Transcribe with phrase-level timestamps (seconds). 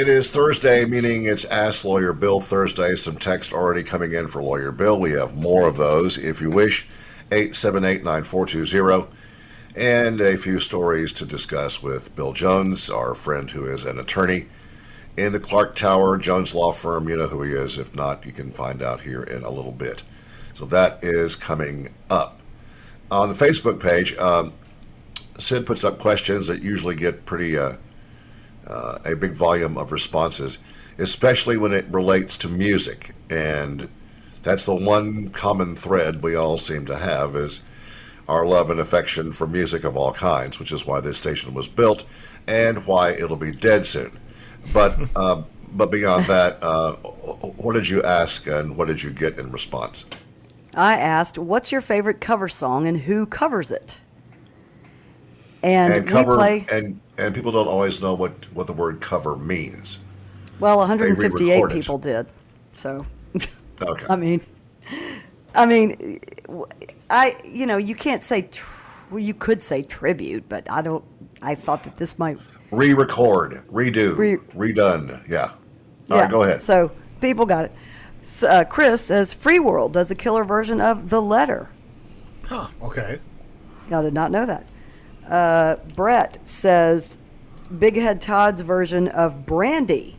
[0.00, 2.94] It is Thursday, meaning it's Ask Lawyer Bill Thursday.
[2.94, 4.98] Some text already coming in for Lawyer Bill.
[4.98, 6.88] We have more of those if you wish.
[7.30, 9.14] 878 9420.
[9.76, 14.46] And a few stories to discuss with Bill Jones, our friend who is an attorney
[15.18, 17.06] in the Clark Tower Jones Law Firm.
[17.06, 17.76] You know who he is.
[17.76, 20.02] If not, you can find out here in a little bit.
[20.54, 22.40] So that is coming up.
[23.10, 24.54] On the Facebook page, um,
[25.36, 27.74] Syd puts up questions that usually get pretty uh,
[28.70, 30.58] uh, a big volume of responses,
[30.98, 33.14] especially when it relates to music.
[33.28, 33.88] And
[34.42, 37.60] that's the one common thread we all seem to have is
[38.28, 41.68] our love and affection for music of all kinds, which is why this station was
[41.68, 42.04] built
[42.46, 44.18] and why it'll be dead soon.
[44.72, 49.38] But uh, but beyond that, uh, what did you ask and what did you get
[49.38, 50.06] in response?
[50.74, 54.00] I asked, "What's your favorite cover song and who covers it?"
[55.62, 59.36] And, and cover play, and and people don't always know what what the word cover
[59.36, 59.98] means.
[60.58, 62.26] Well, 158 people did.
[62.72, 63.06] So,
[63.82, 64.06] okay.
[64.08, 64.40] I mean,
[65.54, 66.20] I mean,
[67.08, 68.48] I you know you can't say
[69.10, 71.04] well, you could say tribute, but I don't.
[71.42, 72.38] I thought that this might
[72.70, 75.26] re-record, redo, Re- redone.
[75.28, 75.44] Yeah.
[75.44, 76.22] All yeah.
[76.22, 76.62] right, go ahead.
[76.62, 77.72] So people got it.
[78.22, 81.70] So, uh, Chris says Free World does a killer version of The Letter.
[82.44, 82.68] Huh.
[82.82, 83.18] Okay.
[83.90, 84.66] I did not know that.
[85.30, 87.16] Uh, Brett says
[87.78, 90.16] Big Head Todd's version of Brandy.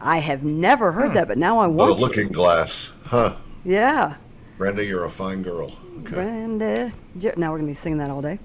[0.00, 1.14] I have never heard hmm.
[1.14, 1.96] that, but now I want.
[1.96, 3.36] The Looking Glass, huh?
[3.64, 4.16] Yeah.
[4.58, 5.78] Brandy, you're a fine girl.
[6.00, 6.14] Okay.
[6.14, 6.92] Brandy.
[7.36, 8.38] Now we're gonna be singing that all day.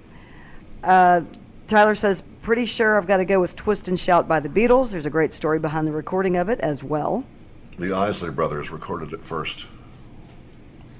[0.84, 1.22] Uh,
[1.68, 4.92] Tyler says, pretty sure I've got to go with Twist and Shout by the Beatles.
[4.92, 7.24] There's a great story behind the recording of it as well.
[7.78, 9.68] The Isley Brothers recorded it first.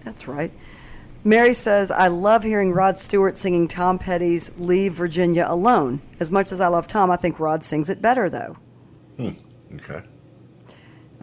[0.04, 0.52] That's right.
[1.24, 6.02] Mary says, I love hearing Rod Stewart singing Tom Petty's Leave Virginia Alone.
[6.20, 8.58] As much as I love Tom, I think Rod sings it better, though.
[9.18, 9.32] Hmm.
[9.76, 10.02] Okay.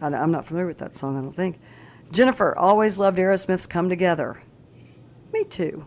[0.01, 1.59] I, am not familiar with that song, I don't think.
[2.11, 4.41] Jennifer, always loved Aerosmith's Come Together.
[5.33, 5.85] Me too.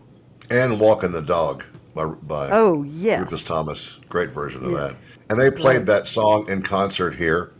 [0.51, 1.63] And Walking the Dog
[1.95, 3.19] by, by oh, yes.
[3.21, 3.99] Rufus Thomas.
[4.09, 4.77] Great version of yeah.
[4.77, 4.95] that.
[5.29, 5.85] And they played right.
[5.87, 7.53] that song in concert here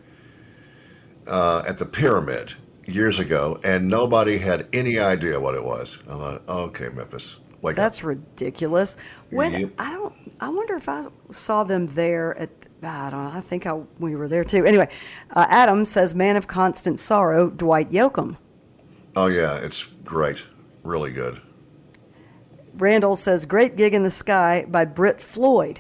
[1.27, 2.53] uh, at the Pyramid
[2.85, 5.99] years ago, and nobody had any idea what it was.
[6.09, 8.05] I thought, okay, Memphis, wake That's up.
[8.05, 8.97] ridiculous.
[9.29, 9.71] When yep.
[9.79, 12.49] I don't, I wonder if I saw them there at.
[12.81, 13.31] I don't know.
[13.31, 14.65] I think I, we were there too.
[14.65, 14.89] Anyway,
[15.31, 18.35] uh, Adam says, "Man of Constant Sorrow," Dwight Yoakam.
[19.15, 20.45] Oh yeah, it's great,
[20.83, 21.41] really good.
[22.73, 25.79] Randall says, "Great gig in the sky" by Brit Floyd.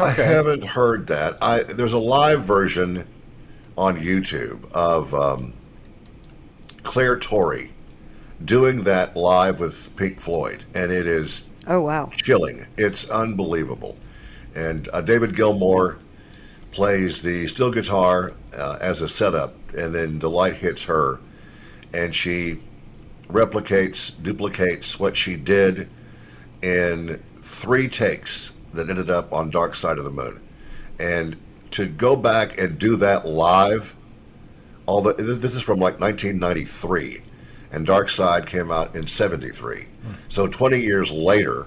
[0.00, 0.22] Okay.
[0.22, 1.36] I haven't heard that.
[1.42, 3.04] I there's a live version
[3.76, 5.52] on YouTube of um,
[6.82, 7.70] Clare Torry
[8.44, 12.10] doing that live with Pink Floyd, and it is oh wow.
[12.12, 12.66] chilling.
[12.76, 13.96] It's unbelievable,
[14.54, 15.98] and uh, David Gilmour
[16.70, 21.20] plays the steel guitar uh, as a setup, and then the light hits her,
[21.92, 22.60] and she
[23.28, 25.88] replicates, duplicates what she did
[26.62, 30.40] in three takes that ended up on Dark Side of the Moon,
[30.98, 31.36] and
[31.74, 33.96] to go back and do that live,
[34.86, 37.20] although this is from like 1993,
[37.72, 39.82] and Dark Side came out in 73.
[39.82, 40.12] Hmm.
[40.28, 41.66] So 20 years later,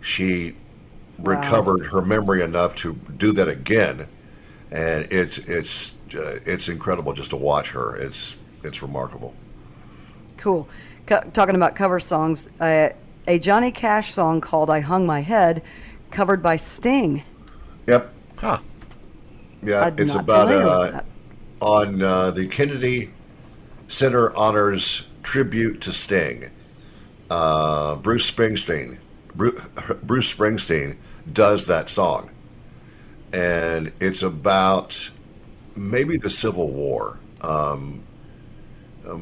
[0.00, 0.56] she
[1.18, 1.34] wow.
[1.36, 4.08] recovered her memory enough to do that again,
[4.72, 7.94] and it's it's uh, it's incredible just to watch her.
[7.94, 9.34] It's it's remarkable.
[10.36, 10.68] Cool.
[11.06, 12.88] Co- talking about cover songs, uh,
[13.28, 15.62] a Johnny Cash song called "I Hung My Head,"
[16.10, 17.22] covered by Sting.
[17.86, 18.12] Yep.
[18.38, 18.58] Huh.
[19.62, 21.02] Yeah, I'm it's about uh,
[21.60, 23.10] on uh, the Kennedy
[23.86, 26.50] Center honors tribute to Sting.
[27.30, 28.98] Uh, Bruce Springsteen,
[29.34, 29.68] Bruce,
[30.02, 30.96] Bruce Springsteen
[31.32, 32.30] does that song,
[33.32, 35.10] and it's about
[35.76, 37.20] maybe the Civil War.
[37.40, 38.02] Um,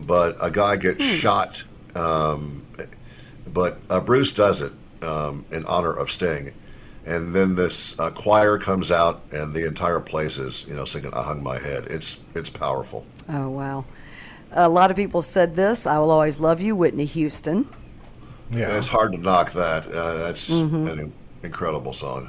[0.06, 1.16] but a guy gets hmm.
[1.16, 1.64] shot.
[1.94, 2.66] Um,
[3.52, 6.52] but uh, Bruce does it um, in honor of Sting,
[7.06, 11.12] and then this uh, choir comes out, and the entire place is, you know, singing
[11.14, 13.06] "I Hung My Head." It's it's powerful.
[13.28, 13.84] Oh wow!
[14.52, 15.86] A lot of people said this.
[15.86, 17.68] I will always love you, Whitney Houston.
[18.50, 19.86] Yeah, it's hard to knock that.
[19.86, 20.86] Uh, that's mm-hmm.
[20.88, 21.12] an
[21.42, 22.28] incredible song.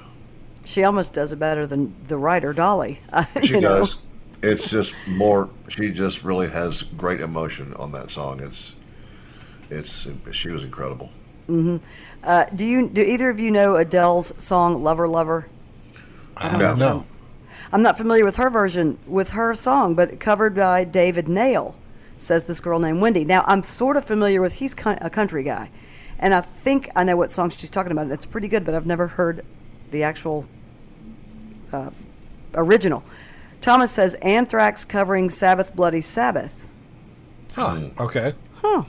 [0.63, 3.00] She almost does it better than the writer Dolly.
[3.44, 3.95] she does.
[3.95, 4.01] Know?
[4.44, 5.50] It's just more.
[5.68, 8.41] She just really has great emotion on that song.
[8.41, 8.75] It's,
[9.69, 10.07] it's.
[10.31, 11.09] She was incredible.
[11.47, 11.77] Mm-hmm.
[12.23, 15.47] Uh, do you do either of you know Adele's song "Lover Lover"?
[16.38, 16.88] I don't no.
[16.88, 17.06] know.
[17.73, 21.75] I'm not familiar with her version with her song, but covered by David Nail.
[22.18, 23.25] Says this girl named Wendy.
[23.25, 24.53] Now I'm sort of familiar with.
[24.53, 25.71] He's a country guy,
[26.19, 28.12] and I think I know what song she's talking about.
[28.12, 29.44] It's pretty good, but I've never heard
[29.89, 30.45] the actual
[31.73, 31.89] uh,
[32.53, 33.03] original.
[33.62, 36.68] Thomas says Anthrax covering Sabbath Bloody Sabbath.
[37.53, 37.89] Huh.
[38.00, 38.33] Okay.
[38.56, 38.83] Huh.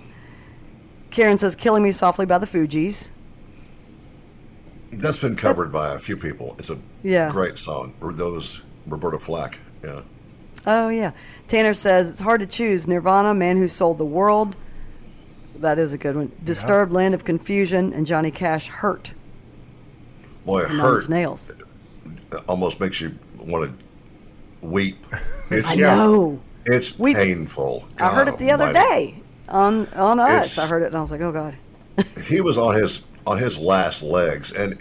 [1.10, 3.10] Karen says Killing Me Softly by the Fugees.
[4.92, 6.54] That's been covered by a few people.
[6.58, 7.30] It's a Yeah.
[7.30, 7.94] great song.
[8.00, 9.58] Or Those Roberta Flack.
[9.82, 10.00] Yeah.
[10.66, 11.12] Oh yeah.
[11.48, 14.54] Tanner says it's hard to choose Nirvana, Man Who Sold the World.
[15.56, 16.32] That is a good one.
[16.44, 19.12] Disturbed, Land of Confusion, and Johnny Cash Hurt.
[20.44, 21.50] Boy, from Nine hurt Inch Nails.
[22.48, 25.04] almost makes you want to weep.
[25.50, 26.40] It's, I know.
[26.64, 27.86] It's We- painful.
[27.98, 28.88] I heard it the other almighty.
[28.88, 30.52] day on on us.
[30.56, 31.56] It's- I heard it and I was like, oh god.
[32.26, 34.80] he was on his on his last legs, and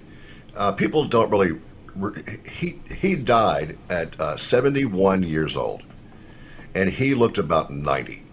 [0.56, 1.60] uh, people don't really.
[2.50, 5.84] He he died at uh, 71 years old,
[6.74, 8.24] and he looked about 90.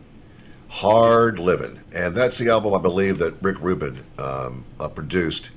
[0.70, 5.50] Hard living, and that's the album I believe that Rick Rubin um, uh, produced,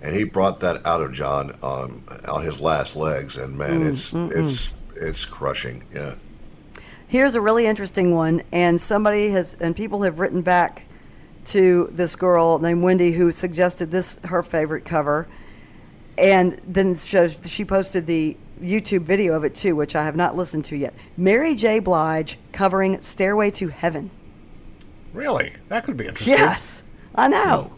[0.00, 4.12] and he brought that out of John on on his last legs, and man, it's
[4.14, 5.84] it's it's crushing.
[5.92, 6.14] Yeah.
[7.08, 10.86] Here's a really interesting one, and somebody has and people have written back
[11.46, 15.26] to this girl named Wendy who suggested this her favorite cover,
[16.16, 20.36] and then shows, she posted the YouTube video of it too, which I have not
[20.36, 20.94] listened to yet.
[21.16, 21.78] Mary J.
[21.80, 24.10] Blige covering "Stairway to Heaven."
[25.12, 25.52] Really?
[25.68, 26.38] That could be interesting.
[26.38, 26.84] Yes,
[27.14, 27.72] I know.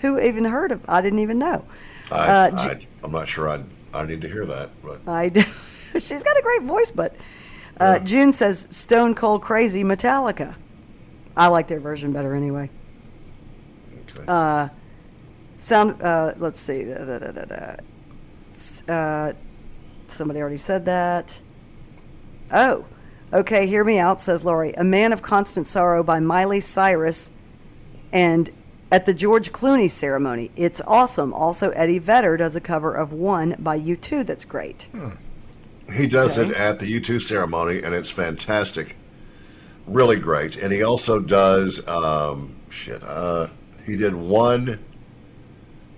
[0.00, 0.84] Who even heard of?
[0.88, 1.64] I didn't even know.
[2.10, 3.62] I, Uh, I I'm not sure I
[3.94, 5.42] I need to hear that, but I do.
[5.94, 7.14] She's got a great voice, but
[7.80, 10.54] uh, June says Stone Cold Crazy Metallica.
[11.36, 12.70] I like their version better anyway.
[14.28, 14.74] Okay.
[15.58, 16.00] Sound.
[16.00, 16.84] Uh, let's see.
[16.84, 17.76] Da, da, da.
[18.92, 19.32] Uh,
[20.08, 21.40] somebody already said that.
[22.52, 22.84] Oh,
[23.32, 23.66] okay.
[23.66, 24.72] Hear me out, says Laurie.
[24.74, 27.30] A Man of Constant Sorrow by Miley Cyrus,
[28.12, 28.50] and
[28.92, 30.50] at the George Clooney ceremony.
[30.56, 31.34] It's awesome.
[31.34, 34.86] Also, Eddie Vedder does a cover of One by U2 that's great.
[35.92, 36.50] He does Okay.
[36.50, 38.96] it at the U2 ceremony, and it's fantastic.
[39.86, 40.56] Really great.
[40.56, 43.48] And he also does, um, shit, uh,
[43.88, 44.78] he did one,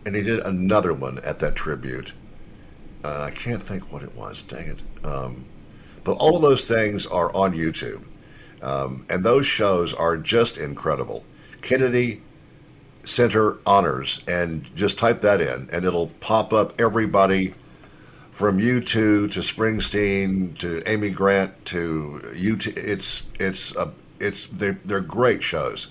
[0.07, 2.13] and he did another one at that tribute.
[3.05, 4.83] Uh, I can't think what it was, dang it.
[5.05, 5.45] Um,
[6.05, 8.03] but all of those things are on YouTube.
[8.63, 11.25] Um, and those shows are just incredible.
[11.63, 12.23] Kennedy
[13.03, 17.55] Center Honors, and just type that in, and it'll pop up everybody
[18.31, 22.77] from U2 to Springsteen to Amy Grant to U2.
[22.77, 25.89] It's it's a it's they're, they're great shows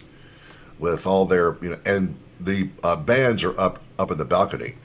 [0.80, 4.76] with all their you know and the uh, bands are up up in the balcony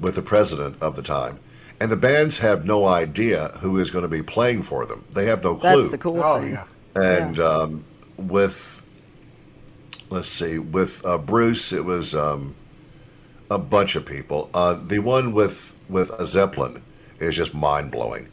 [0.00, 1.38] with the president of the time.
[1.80, 5.04] And the bands have no idea who is going to be playing for them.
[5.12, 5.76] They have no clue.
[5.76, 6.52] That's the cool Oh, thing.
[6.52, 6.64] yeah.
[7.00, 7.84] And um,
[8.16, 8.82] with,
[10.10, 12.54] let's see, with uh, Bruce, it was um,
[13.50, 14.50] a bunch of people.
[14.54, 16.82] Uh, the one with with a Zeppelin
[17.20, 18.28] is just mind blowing,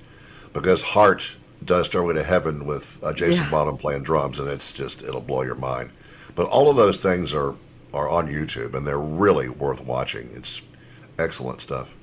[0.54, 3.52] because Heart does Stairway to Heaven with uh, Jason Yeah.
[3.52, 5.92] Bonham playing drums, and it's just it'll blow your mind.
[6.36, 7.56] But all of those things are
[7.94, 10.30] are on YouTube, and they're really worth watching.
[10.34, 10.62] It's
[11.18, 11.96] excellent stuff.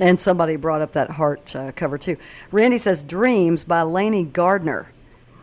[0.00, 2.16] And somebody brought up that heart uh, cover too.
[2.52, 4.92] Randy says "Dreams" by Lanie Gardner.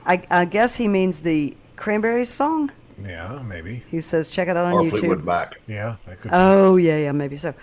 [0.05, 2.71] I, I guess he means the Cranberries song.
[3.03, 3.83] Yeah, maybe.
[3.89, 4.89] He says check it out on Or YouTube.
[4.91, 5.59] Fleetwood Mac.
[5.67, 6.31] Yeah, that could.
[6.33, 7.53] Oh yeah, yeah, maybe so.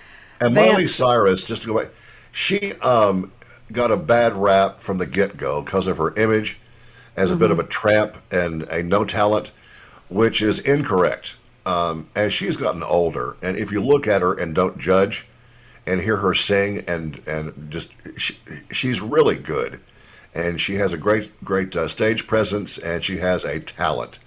[0.41, 1.89] And Vance- Miley Cyrus, just to go back,
[2.33, 3.31] she um,
[3.73, 6.59] got a bad rap from the get go because of her image
[7.17, 7.61] as a bit Mm-hmm.
[7.61, 9.53] of a tramp and a no talent,
[10.13, 11.37] which is incorrect.
[11.65, 15.29] Um, as she's gotten older, and if you look at her and don't judge
[15.87, 18.37] and hear her sing, and and just she,
[18.73, 19.79] she's really good,
[20.35, 24.19] and she has a great great uh, stage presence, and she has a talent.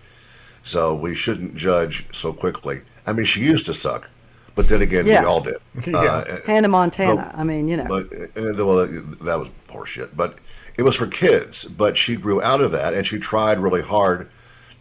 [0.64, 2.80] So we shouldn't judge so quickly.
[3.06, 4.10] I mean, she used to suck,
[4.56, 5.20] but then again, Yeah.
[5.20, 5.56] we all did.
[5.88, 6.00] Yeah.
[6.00, 7.16] Uh, Hannah Montana.
[7.16, 7.86] Well, I mean, you know.
[7.90, 10.16] but uh, well, that was horseshit.
[10.16, 10.38] But
[10.78, 11.66] it was for kids.
[11.66, 14.30] But she grew out of that, and she tried really hard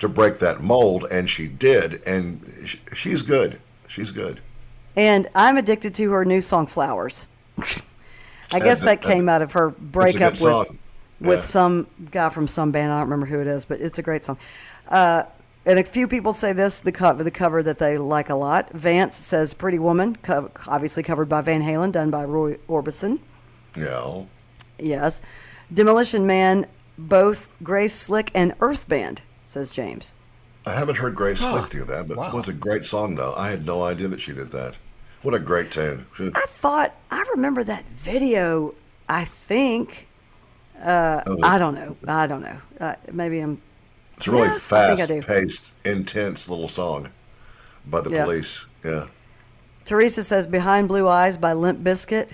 [0.04, 2.02] to break that mold, and she did.
[2.06, 3.58] And sh- she's good.
[3.88, 4.40] She's good.
[4.96, 7.26] And I'm addicted to her new song "Flowers."
[8.52, 10.78] I guess that came out of her breakup with song.
[11.20, 12.92] with some guy from some band.
[12.92, 14.36] I don't remember who it is, but it's a great song.
[14.88, 15.24] Uh,
[15.66, 18.70] and a few people say this the cover the cover that they like a lot.
[18.72, 23.20] Vance says "Pretty Woman," co- obviously covered by Van Halen, done by Roy Orbison.
[23.76, 24.24] Yeah.
[24.78, 25.22] Yes,
[25.72, 26.66] Demolition Man,
[26.98, 29.22] both Grace Slick and Earth Band,
[29.54, 30.12] says James.
[30.66, 31.58] I haven't heard Grace Huh.
[31.58, 32.28] Slick do that, but Wow.
[32.28, 33.34] it was a great song, though.
[33.36, 34.76] I had no idea that she did that.
[35.22, 36.06] What a great tune.
[36.18, 38.74] I thought I remember that video.
[39.08, 40.08] I think.
[40.82, 41.38] Uh, Oh.
[41.42, 41.96] I don't know.
[42.06, 42.58] I don't know.
[42.80, 43.60] Uh, maybe I'm.
[44.16, 47.08] It's a really Yeah, I think I fast-paced, intense little song
[47.86, 48.24] by the Yeah.
[48.24, 48.66] police.
[48.84, 49.06] Yeah.
[49.84, 52.30] Teresa says "Behind Blue Eyes" by Limp Bizkit.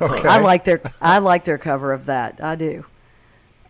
[0.00, 0.28] Okay.
[0.28, 2.40] I like their I like their cover of that.
[2.42, 2.84] I do.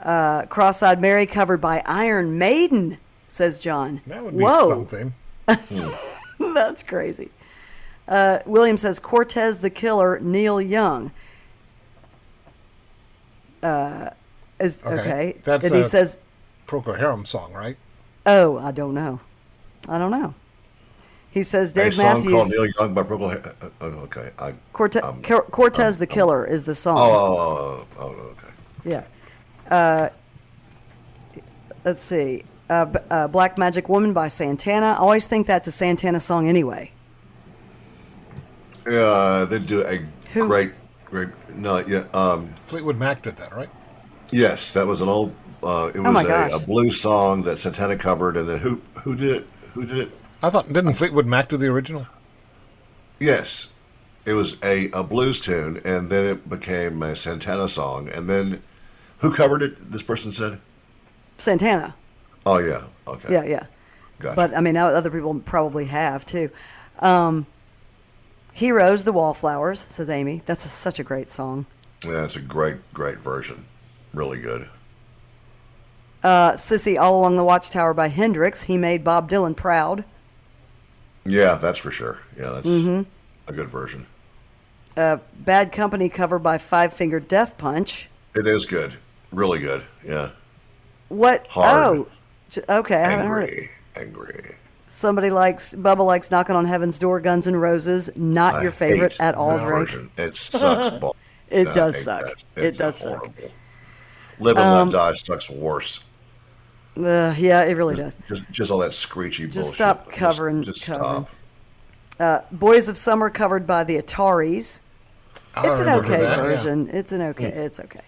[0.02, 4.00] Uh, Cross-eyed Mary covered by Iron Maiden, says John.
[4.06, 5.12] That would be Whoa, something.
[6.54, 7.30] that's crazy.
[8.08, 11.12] Uh, William says Cortez the Killer, Neil Young.
[13.62, 14.10] Uh,
[14.58, 14.92] is Okay.
[15.00, 15.40] okay.
[15.44, 16.18] That's and he says,
[16.66, 17.76] Procol Harum song, right?
[18.26, 19.20] "Oh, I don't know.
[19.88, 20.34] I don't know."
[21.30, 22.32] He says A Dave song Matthews.
[22.32, 23.44] called Neil Young by Procol.
[23.44, 24.30] Ha- uh, uh, okay.
[24.38, 26.96] I, Corte- um, Cor- Cortez the Killer is the song.
[26.98, 28.52] oh, oh, oh, okay.
[28.84, 29.04] Yeah.
[29.72, 30.10] Uh,
[31.84, 32.44] let's see.
[32.68, 34.86] Uh, B- uh, Black Magic Woman by Santana.
[34.92, 36.90] I always think that's a Santana song anyway.
[38.88, 39.96] Yeah, they do a
[40.32, 40.72] Who- great,
[41.06, 41.28] great.
[41.54, 42.04] No, yeah.
[42.12, 43.70] Um, Fleetwood Mac did that, right?
[44.30, 45.34] yes, that was an old.
[45.62, 46.52] Uh, it Oh was a, gosh.
[46.52, 49.46] a blues song that Santana covered, and then who who did it?
[49.74, 50.10] Who did it?
[50.42, 52.06] I thought didn't Fleetwood Mac do the original?
[53.20, 53.72] Yes,
[54.26, 58.60] it was a, a blues tune, and then it became a Santana song, and then
[59.22, 59.90] who covered it?
[59.90, 60.60] This person said.
[61.38, 61.94] Santana.
[62.44, 62.82] Oh yeah.
[63.06, 63.32] Okay.
[63.32, 63.66] Yeah, yeah.
[64.20, 64.36] Gotcha.
[64.36, 66.50] But I mean, other people probably have too.
[66.98, 67.46] Um,
[68.52, 70.42] Heroes, the Wallflowers, says Amy.
[70.44, 71.64] That's a, such a great song.
[72.04, 73.64] yeah, it's a great, great version.
[74.12, 74.68] Really good.
[76.22, 78.64] Uh, Sissy, All Along the Watchtower by Hendrix.
[78.64, 80.04] He made Bob Dylan proud.
[81.24, 82.18] Yeah, that's for sure.
[82.36, 83.02] Yeah, that's Mm-hmm.
[83.48, 84.06] a good version.
[84.96, 88.08] Uh, Bad Company cover by Five Finger Death Punch.
[88.36, 88.96] It is good.
[89.32, 89.82] Really good.
[90.06, 90.30] Yeah.
[91.08, 91.46] What?
[91.48, 91.98] Hard.
[91.98, 92.08] Oh,
[92.68, 92.96] okay.
[92.96, 93.70] I haven't heard it.
[93.96, 94.30] Angry.
[94.30, 94.56] Angry.
[94.88, 97.18] Somebody likes Bubba likes knocking on heaven's door.
[97.20, 99.70] Guns and Roses, not I your favorite hate at all, that Drake.
[99.88, 100.10] version.
[100.18, 100.90] It sucks.
[101.00, 101.16] ball.
[101.48, 102.24] It I does suck.
[102.26, 103.18] It It's does suck.
[103.18, 103.50] horrible.
[104.38, 106.04] Live and Um, let die sucks worse.
[106.96, 108.16] Uh, yeah, it really does.
[108.28, 109.62] Just, just all that screechy bullshit.
[109.62, 111.24] Just stop covering- Just, just covering.
[111.26, 111.30] stop.
[112.20, 114.80] Uh, Boys of Summer covered by the Ataris.
[115.56, 116.42] I It's an okay that, yeah.
[116.42, 116.90] version.
[116.92, 117.46] It's an okay.
[117.48, 118.00] It's okay.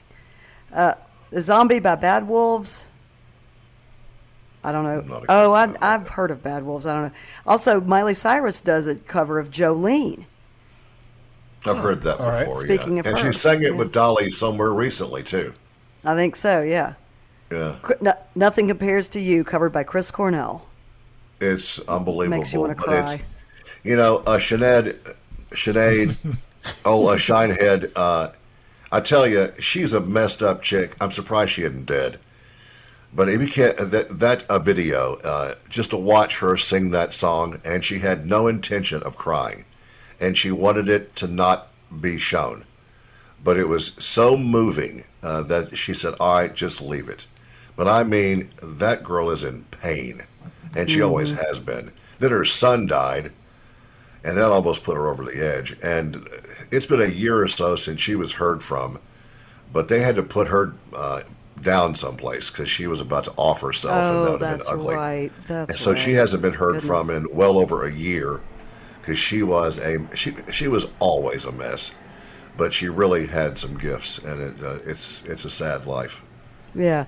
[0.73, 0.95] Uh,
[1.35, 2.89] the Zombie by Bad Wolves.
[4.63, 5.25] I don't know.
[5.29, 6.09] Oh, I, I've that.
[6.11, 6.87] heard of Bad Wolves.
[6.87, 7.19] I don't know.
[7.45, 10.27] Also, Miley Cyrus does a cover of Jolene.
[11.67, 12.47] I've heard that All right.
[12.47, 12.65] before.
[12.65, 13.01] Speaking yeah.
[13.01, 13.71] of and her, she sang it yeah.
[13.73, 15.53] with Dolly somewhere recently too.
[16.05, 16.63] I think so.
[16.63, 16.95] Yeah.
[17.51, 20.67] Yeah, no, Nothing compares to you, covered by Chris Cornell.
[21.41, 22.39] it's unbelievable.
[22.39, 23.25] Makes you wanna but it's, cry.
[23.83, 25.15] you know, uh, Sinead,
[25.51, 26.39] Sinead,
[26.85, 27.93] oh, uh, Shinehead.
[27.97, 28.29] Uh,
[28.95, 30.95] I tell you, she's a messed up chick.
[31.01, 32.17] I'm surprised she isn't dead.
[33.13, 37.13] But if you can't, that that a video, uh, just to watch her sing that
[37.13, 39.65] song, and she had no intention of crying,
[40.21, 42.65] and she wanted it to not be shown,
[43.43, 47.27] but it was so moving uh, that she said, "All right, just leave it."
[47.75, 50.23] But I mean, that girl is in pain,
[50.77, 51.91] and she always has been.
[52.21, 53.33] Then her son died,
[54.25, 55.77] and that almost put her over the edge.
[55.83, 56.29] And
[56.71, 58.99] it's been a year or so since she was heard from,
[59.73, 61.23] but they had to put her uh,
[61.63, 64.63] down someplace because she was about to off herself, and that Oh, would have been
[64.67, 64.97] ugly.
[64.97, 65.33] right.
[65.47, 65.99] That's And so right.
[65.99, 68.43] she hasn't been heard from in well over a year
[69.01, 72.01] because she was a she she was always a mess,
[72.57, 76.23] but she really had some gifts, and it, uh, it's it's a sad life.
[76.75, 77.07] Yeah.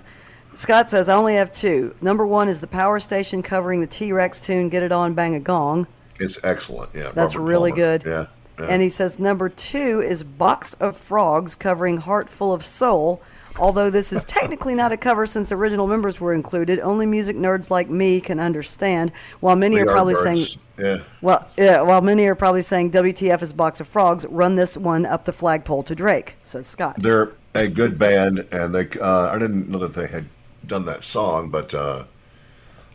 [0.55, 1.95] Scott says, I only have two.
[2.01, 5.35] Number one is the power station covering the T Rex tune, Get It On, Bang
[5.35, 5.87] a Gong.
[6.21, 6.91] It's excellent.
[6.95, 7.99] Yeah, That's Robert really Palmer.
[7.99, 8.03] good.
[8.07, 8.27] Yeah,
[8.59, 8.67] yeah.
[8.67, 13.23] And he says, number two is Box of Frogs covering Heart Full of Soul.
[13.59, 17.71] Although this is technically not a cover since original members were included, only music nerds
[17.71, 19.13] like me can understand.
[19.41, 20.99] While many are probably saying, yeah.
[21.23, 25.07] well, yeah, while many are probably saying WTF is Box of Frogs, run this one
[25.07, 26.97] up the flagpole to Drake, says Scott.
[26.99, 30.27] They're a good band, and they uh, I didn't know that they had
[30.67, 32.05] done that song, but uh,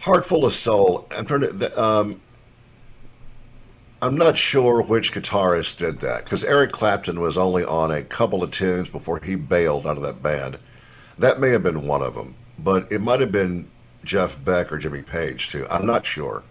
[0.02, 1.48] "Heart Full of Soul." I'm trying to.
[1.48, 2.22] the, Um,
[4.02, 8.42] I'm not sure which guitarist did that because Eric Clapton was only on a couple
[8.44, 10.58] of tunes before he bailed out of that band.
[11.18, 13.70] That may have been one of them, but it might have been
[14.04, 15.68] Jeff Beck or Jimmy Page too.
[15.70, 16.44] I'm not sure.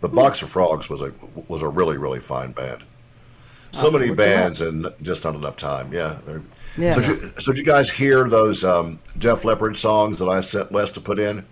[0.00, 1.12] But Box of Frogs was a
[1.48, 2.84] was a really really fine band.
[3.72, 4.36] So many look it up.
[4.36, 5.92] bands and just not enough time.
[5.92, 6.18] Yeah.
[6.76, 6.92] Yeah.
[6.92, 10.40] So, did you, so did you guys hear those um, Def Leppard songs that I
[10.40, 11.44] sent Wes to put in?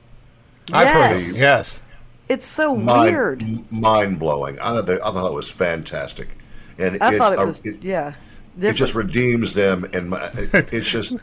[0.72, 1.84] I've heard Yes.
[2.30, 2.34] It.
[2.34, 2.38] Yes.
[2.38, 3.72] It's so Mind, weird.
[3.72, 4.58] mind blowing.
[4.60, 6.28] I thought, I thought it was fantastic,
[6.78, 8.14] and I it, thought it uh, was, it, yeah.
[8.60, 11.16] it just redeems them, and my, it, it's just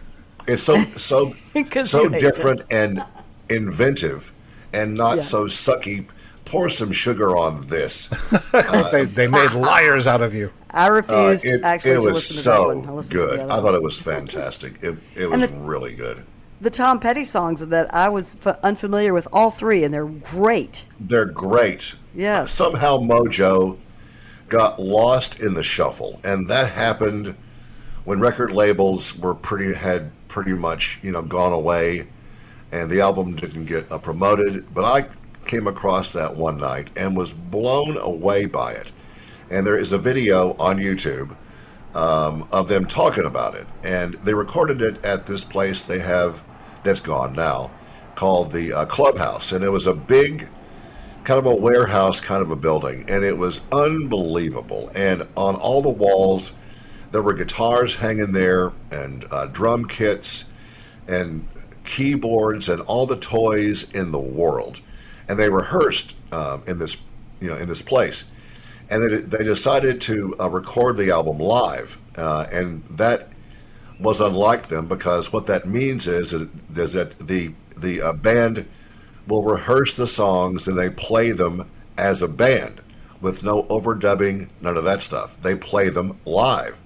[0.47, 1.33] it's so so
[1.71, 3.03] 'Cause so you hate different and
[3.49, 4.31] inventive,
[4.73, 5.21] and not Yeah.
[5.23, 6.07] so sucky.
[6.45, 8.07] Pour some sugar on this.
[8.93, 10.49] they, they made liars out of you.
[10.71, 12.87] I Uh, refused it, actually it to was listen to so that one.
[12.87, 13.39] I listened to good.
[13.39, 13.63] the other I one.
[13.65, 14.81] thought it was fantastic.
[14.81, 16.23] It it was the- really good.
[16.59, 20.85] The Tom Petty songs that I was f- unfamiliar with all three, and they're great.
[20.99, 21.95] They're great.
[22.15, 22.51] Yes.
[22.51, 23.77] Somehow Mojo
[24.49, 27.35] got lost in the shuffle, and that happened
[28.05, 32.07] when record labels were pretty had pretty much you know gone away,
[32.71, 34.73] and the album didn't get uh, promoted.
[34.73, 35.07] But I
[35.45, 38.91] came across that one night and was blown away by it.
[39.49, 41.35] And there is a video on YouTube
[41.97, 46.43] um, of them talking about it, and they recorded it at this place they have
[46.83, 47.71] that's gone now,
[48.13, 50.47] called the uh, Clubhouse, and it was a big
[51.23, 54.91] kind of a warehouse kind of a building, and it was unbelievable.
[54.95, 56.53] And on all the walls,
[57.11, 60.49] there were guitars hanging there, and uh, drum kits,
[61.07, 61.47] and
[61.83, 64.81] keyboards, and all the toys in the world.
[65.27, 67.01] And they rehearsed um, in this,
[67.41, 68.31] you know, in this place,
[68.89, 73.29] and they, they decided to uh, record the album live, uh, and that
[73.99, 78.65] was unlike them because what that means is is, is that the the uh, band
[79.27, 82.81] will rehearse the songs and they play them as a band
[83.21, 85.41] with no overdubbing, none of that stuff.
[85.41, 86.81] They play them live.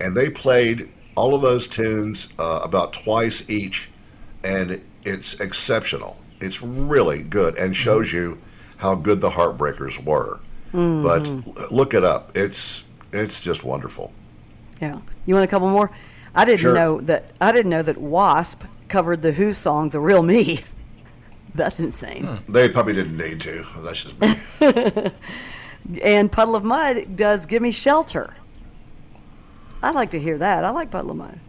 [0.00, 3.90] And they played all of those tunes uh, about twice each,
[4.44, 6.16] and it's exceptional.
[6.40, 8.38] It's really good and shows you
[8.76, 10.40] how good the Heartbreakers were.
[10.72, 11.30] But
[11.72, 12.36] look it up.
[12.36, 14.12] It's it's just wonderful.
[14.80, 14.98] Yeah.
[15.26, 15.90] You want a couple more?
[16.34, 16.74] I didn't Sure.
[16.74, 17.32] know that.
[17.40, 20.60] I didn't know that Wasp covered the Who song "The Real Me."
[21.54, 22.40] That's insane.
[22.48, 23.64] They probably didn't need to.
[23.78, 25.10] That's just me.
[26.02, 28.36] And Puddle of Mudd does "Give Me Shelter."
[29.82, 30.64] I'd like to hear that.
[30.64, 31.40] I like Puddle of Mudd.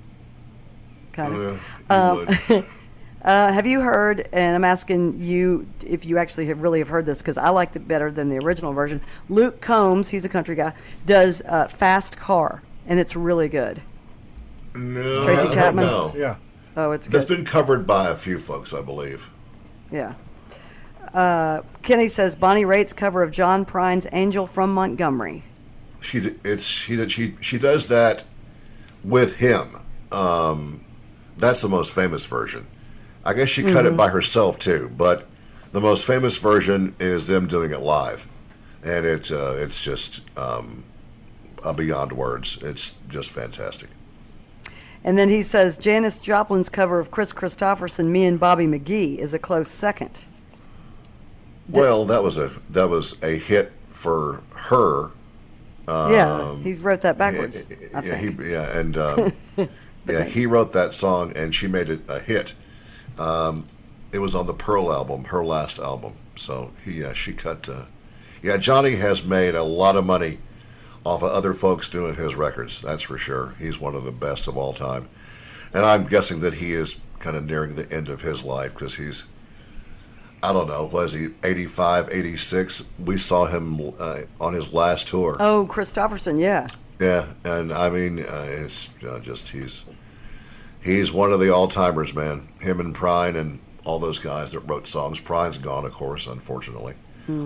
[1.12, 1.64] Kind of.
[1.90, 2.66] Uh, would.
[3.24, 4.30] Uh, have you heard?
[4.32, 7.76] And I'm asking you if you actually have really have heard this because I liked
[7.76, 9.02] it better than the original version.
[9.28, 10.74] Luke Combs, he's a country guy,
[11.06, 13.82] does uh, "Fast Car," and it's really good.
[14.74, 15.86] No, Tracy Chapman?
[15.86, 16.14] know.
[16.16, 16.38] Yeah.
[16.78, 17.38] Oh, it's That's good.
[17.38, 19.30] been covered by a few folks, I believe.
[19.92, 20.14] Yeah.
[21.14, 25.44] Uh, Kenny says Bonnie Raitt's cover of John Prine's "Angel from Montgomery."
[26.02, 28.24] She it's she did- she she does that
[29.04, 29.68] with him.
[30.14, 30.86] Um,
[31.38, 32.66] that's the most famous version.
[33.30, 35.28] I guess she cut it by herself too, but
[35.72, 38.28] the most famous version is them doing it live,
[38.84, 40.84] and it's uh, it's just um,
[41.64, 42.58] uh, beyond words.
[42.64, 43.88] It's just fantastic.
[45.04, 49.36] And then he says Janis Joplin's cover of Kris Kristofferson, "Me and Bobby McGee," is
[49.36, 50.26] a close second.
[51.70, 55.12] Well, that was a that was a hit for her.
[55.88, 57.72] yeah, he wrote that backwards.
[57.94, 59.34] I Um, yeah, he, yeah, and um,
[60.08, 62.56] yeah, he wrote that song, and she made it a hit.
[63.20, 63.68] Um,
[64.12, 66.14] it was on the Pearl album, her last album.
[66.36, 67.68] So he, yeah, she cut.
[67.70, 67.84] Uh,
[68.42, 70.40] yeah, Johnny has made a lot of money
[71.06, 72.82] off of other folks doing his records.
[72.82, 73.54] That's for sure.
[73.60, 75.08] He's one of the best of all time,
[75.74, 78.96] and I'm guessing that he is kind of nearing the end of his life because
[78.96, 79.26] he's.
[80.42, 80.86] I don't know.
[80.86, 82.86] Was he 85, 86?
[83.04, 85.36] We saw him uh, on his last tour.
[85.38, 86.66] Oh, Kristofferson, yeah.
[87.02, 89.86] Yeah, and I mean, uh, it's uh, just he's
[90.82, 92.48] he's one of the all timers, man.
[92.62, 95.20] Him and Prine and all those guys that wrote songs.
[95.20, 96.96] Prine's gone, of course, unfortunately.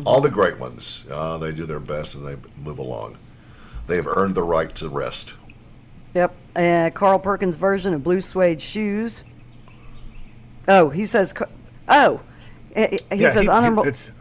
[0.06, 3.17] All the great ones, uh, they do their best and they move along.
[3.86, 5.34] They've earned the right to rest.
[6.13, 6.34] Yep.
[6.56, 9.26] Uh, Carl Perkins' version of Blue Suede Shoes.
[10.69, 11.34] Oh, he says.
[11.89, 12.22] Oh,
[12.74, 13.84] he, he yeah, says he- he- honorable.
[13.84, 14.12] it's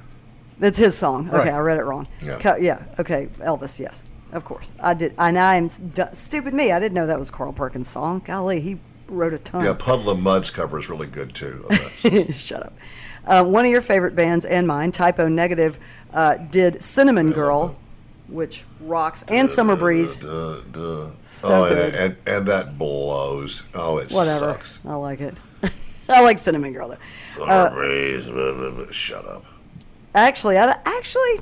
[0.59, 1.29] That's his song.
[1.29, 1.49] Okay, Right.
[1.55, 2.09] I read it wrong.
[2.21, 2.39] Yeah.
[2.41, 2.83] Co- yeah.
[2.99, 3.79] Okay, Elvis.
[3.79, 4.75] Yes, of course.
[4.81, 5.15] I did.
[5.17, 6.55] And I'm d- stupid.
[6.55, 6.73] Me.
[6.73, 8.21] I didn't know that was Carl Perkins' song.
[8.25, 9.65] Golly, he wrote a ton.
[9.65, 11.67] Yeah, Puddle of Mudd's cover is really good too.
[11.69, 12.33] that.
[12.35, 12.73] Shut up.
[13.25, 15.79] Uh, one of your favorite bands and mine, Type O Negative,
[16.13, 17.79] uh, did Cinnamon Girl,
[18.27, 20.19] which rocks, and Summer Breeze.
[20.21, 21.11] Duh, duh.
[21.23, 21.95] So oh, and, good.
[21.95, 23.69] and and that blows.
[23.75, 24.39] Oh, it Whatever.
[24.39, 24.81] sucks.
[24.85, 25.39] I like it.
[26.09, 26.97] I like Cinnamon Girl though.
[27.29, 28.29] Summer breeze.
[28.29, 28.91] blah, blah, blah.
[28.91, 29.45] Shut up.
[30.15, 31.41] Actually, I actually,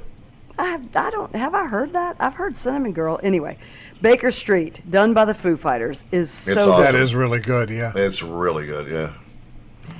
[0.58, 2.16] I have, I don't have I heard that.
[2.20, 3.18] I've heard Cinnamon Girl.
[3.22, 3.56] Anyway,
[4.02, 6.70] Baker Street, done by the Foo Fighters, is so It's good.
[6.70, 6.84] awesome.
[6.96, 7.70] that is really good.
[7.70, 7.92] Yeah.
[7.94, 8.90] It's really good.
[8.90, 9.12] Yeah.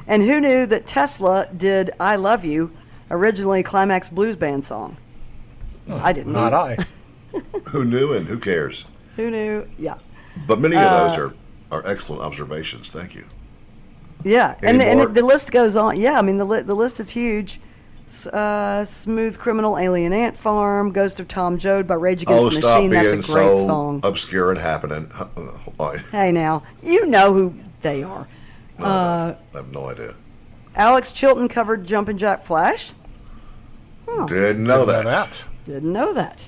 [0.07, 2.71] And who knew that Tesla did "I Love You,"
[3.11, 4.97] originally Climax Blues Band song?
[5.91, 6.33] I didn't.
[6.33, 6.49] Know.
[6.49, 6.77] Not I.
[7.71, 8.85] Who knew and who cares?
[9.17, 9.69] Who knew?
[9.79, 9.97] Yeah.
[10.47, 11.35] But many of those Uh, are,
[11.81, 12.91] are excellent observations.
[12.91, 13.25] Thank you.
[14.25, 15.99] Yeah, Any and the, and the list goes on.
[16.01, 17.61] Yeah, I mean the li- the list is huge.
[18.11, 22.45] S- Uh, Smooth Criminal, Alien Ant Farm, Ghost of Tom Joad by Rage Against Oh,
[22.47, 22.91] the stop Machine.
[22.91, 24.01] being That's a great so song.
[24.03, 25.09] obscure and happening.
[26.11, 28.27] Hey, now you know who they are.
[28.79, 30.15] No, Uh, I have no idea.
[30.75, 32.93] Alex Chilton covered Jumpin' Jack Flash.
[34.27, 35.05] Didn't know Didn't that.
[35.05, 35.45] that.
[35.65, 36.45] Didn't know that.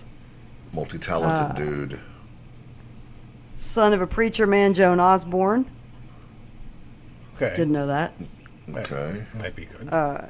[0.75, 2.01] Multi-talented Uh, dude.
[3.55, 5.66] Son of a preacher man, Joan Osborne.
[7.37, 7.55] Okay.
[7.57, 8.12] Didn't know that.
[8.77, 9.25] Okay.
[9.38, 9.92] Might be good.
[9.92, 10.22] Uh,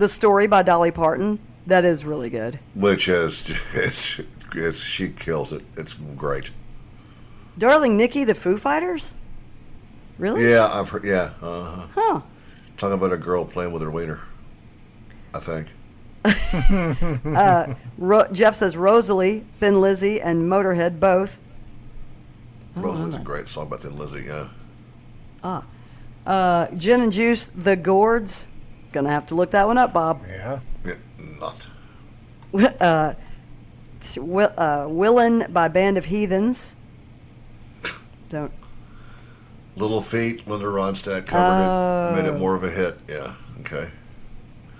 [0.00, 1.38] The Story by Dolly Parton.
[1.66, 2.58] That is really good.
[2.74, 4.18] Which is it's
[4.54, 5.62] it's she kills it.
[5.76, 6.50] It's great.
[7.58, 9.14] Darling Nikki, the Foo Fighters?
[10.16, 10.48] Really?
[10.48, 11.04] Yeah, I've heard.
[11.04, 11.86] Yeah, uh-huh.
[11.94, 12.20] Huh.
[12.78, 14.20] talking about a girl playing with her wiener.
[15.34, 15.68] I think.
[17.98, 21.38] Ro- Jeff says Rosalie, Thin Lizzy, and Motorhead both.
[22.74, 24.24] Rosalie's a great song by Thin Lizzy.
[25.44, 25.60] Yeah.
[26.26, 28.46] Uh, Gin and Juice, The Gourds.
[28.92, 30.22] Gonna have to look that one up, Bob.
[30.28, 30.60] Yeah.
[30.84, 30.94] yeah
[31.40, 31.68] not.
[32.80, 33.14] uh,
[34.16, 36.74] Will, uh, Willin by Band of Heathens.
[38.28, 38.52] Don't.
[39.76, 42.98] Little Feat, Linda Ronstadt covered it, made it more of a hit.
[43.08, 43.34] Yeah.
[43.60, 43.90] Okay.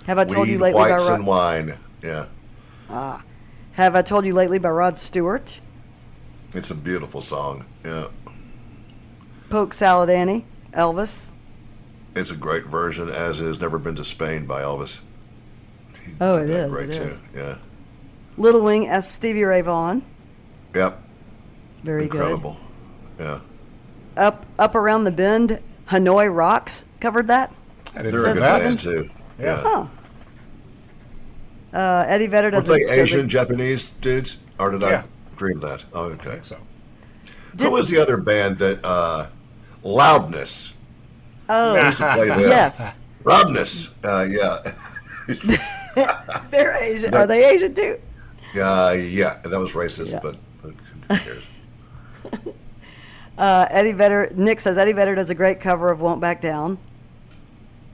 [0.06, 1.78] Have I told Weed, you lately by whites Rod, and wine.
[2.02, 2.26] Yeah.
[2.88, 3.22] Ah.
[3.72, 5.58] Have I told you lately by Rod Stewart?
[6.54, 7.64] It's a beautiful song.
[7.84, 8.08] Yeah.
[9.48, 11.30] Polk Salad Annie, Elvis.
[12.20, 15.00] It's a great version, as is Never Been to Spain by Elvis.
[16.04, 17.02] He Oh, did it that is, Great it too.
[17.02, 17.22] is.
[17.34, 17.56] Yeah.
[18.36, 20.04] Little Wing as Stevie Ray Vaughan.
[20.74, 21.02] Yep.
[21.82, 22.58] Very Incredible.
[23.18, 23.40] Yeah.
[24.18, 27.54] Up Up Around the Bend, Hanoi Rocks covered that.
[27.96, 28.58] I didn't They're say a good Says that.
[28.62, 29.10] band too.
[29.38, 29.56] Yeah.
[29.62, 29.86] Huh.
[31.72, 34.36] Uh, Eddie Vedder Were does they a- does Asian, Japanese dudes?
[34.58, 35.04] Or did Yeah.
[35.06, 35.84] I dream that?
[35.94, 36.40] Oh, okay.
[36.42, 36.58] So
[37.58, 39.26] Who was the other band that, uh,
[39.82, 40.74] Loudness?
[41.52, 42.40] Oh, used to play them.
[42.40, 42.98] yes.
[43.24, 43.90] Loudness.
[44.04, 44.58] Uh, yeah.
[46.50, 47.14] They're Asian.
[47.14, 47.98] Are they Asian too?
[48.56, 49.36] Uh, yeah.
[49.44, 50.20] That was racist, Yeah.
[50.22, 50.72] but, but
[51.18, 51.56] who cares?
[53.38, 54.30] Uh, Eddie Vedder.
[54.34, 56.76] Nick says Eddie Vedder does a great cover of "Won't Back Down."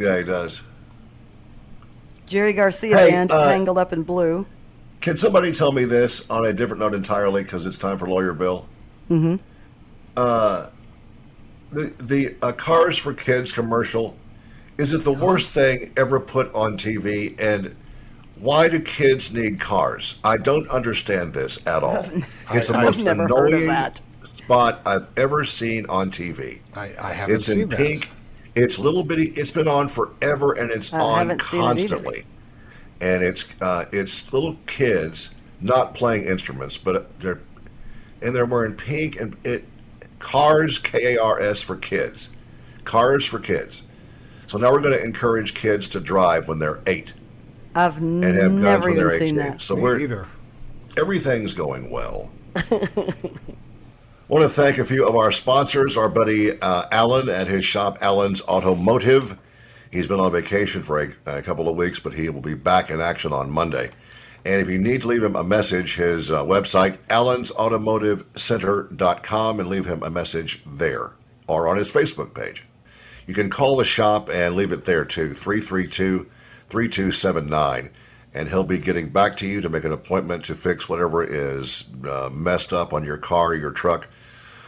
[0.00, 0.64] yeah, he does.
[2.26, 4.44] Jerry Garcia Hey, band uh, "Tangled Up in Blue."
[5.00, 8.32] Can somebody tell me this on a different note entirely because it's time for Lawyer
[8.32, 8.66] Bill?
[9.08, 9.36] Mm-hmm.
[10.16, 10.70] Uh,
[11.76, 14.16] the the uh, Cars for Kids commercial
[14.78, 17.38] is it the worst thing ever put on TV?
[17.40, 17.74] And
[18.40, 20.18] why do kids need cars?
[20.22, 22.04] I don't understand this at all.
[22.52, 24.00] It's the I- I've most never heard of annoying that.
[24.24, 26.60] spot I've ever seen on TV.
[26.74, 27.78] I, I haven't It's seen in that.
[27.78, 28.10] pink.
[28.54, 29.28] It's little bitty.
[29.30, 32.24] It's been on forever, and it's I on haven't it constantly.
[33.00, 35.30] And it's uh, it's little kids
[35.62, 37.40] not playing instruments, but they're
[38.22, 39.64] and they're wearing pink and it
[40.18, 42.30] cars K A R S for kids,
[42.84, 43.84] cars for kids.
[44.46, 47.14] So now we're going to encourage kids to drive when they're eight
[47.74, 49.38] I've and have guns never when they're even seen eighteen.
[49.38, 49.60] that.
[49.60, 50.26] So Me we're either.
[50.96, 52.30] everything's going well.
[54.28, 55.96] want to thank a few of our sponsors.
[55.96, 59.38] Our buddy uh, Alan at his shop, Alan's Automotive.
[59.92, 62.90] He's been on vacation for a, a couple of weeks, but he will be back
[62.90, 63.90] in action on Monday.
[64.46, 69.84] And if you need to leave him a message, his uh, website, allensautomotivecenter.com, and leave
[69.84, 71.14] him a message there
[71.48, 72.64] or on his Facebook page.
[73.26, 76.30] You can call the shop and leave it there too, 332
[76.68, 77.90] 3279.
[78.34, 81.90] And he'll be getting back to you to make an appointment to fix whatever is
[82.08, 84.06] uh, messed up on your car your truck,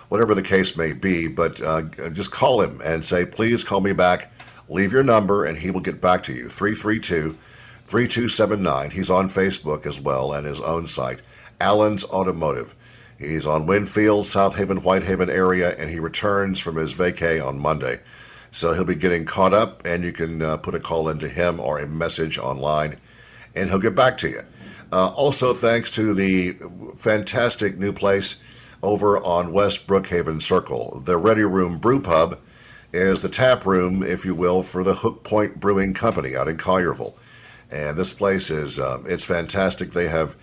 [0.08, 1.28] whatever the case may be.
[1.28, 4.32] But uh, just call him and say, please call me back.
[4.68, 6.48] Leave your number and he will get back to you.
[6.48, 7.38] 332
[7.88, 8.90] 3279.
[8.90, 11.22] He's on Facebook as well and his own site,
[11.60, 12.74] Allen's Automotive.
[13.18, 17.98] He's on Winfield, South Haven, Whitehaven area, and he returns from his vacay on Monday.
[18.50, 21.58] So he'll be getting caught up, and you can uh, put a call into him
[21.60, 22.96] or a message online,
[23.56, 24.42] and he'll get back to you.
[24.92, 26.56] Uh, also, thanks to the
[26.96, 28.40] fantastic new place
[28.82, 32.38] over on West Brookhaven Circle, the Ready Room Brew Pub
[32.92, 36.56] is the tap room, if you will, for the Hook Point Brewing Company out in
[36.56, 37.14] Collierville.
[37.70, 39.90] And this place is um, it's fantastic.
[39.90, 40.36] They have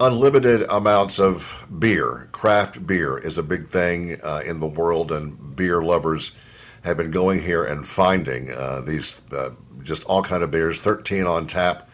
[0.00, 2.28] unlimited amounts of beer.
[2.32, 6.36] Craft beer is a big thing uh, in the world, and beer lovers
[6.82, 9.50] have been going here and finding uh, these uh,
[9.82, 10.80] just all kind of beers.
[10.80, 11.88] Thirteen on tap.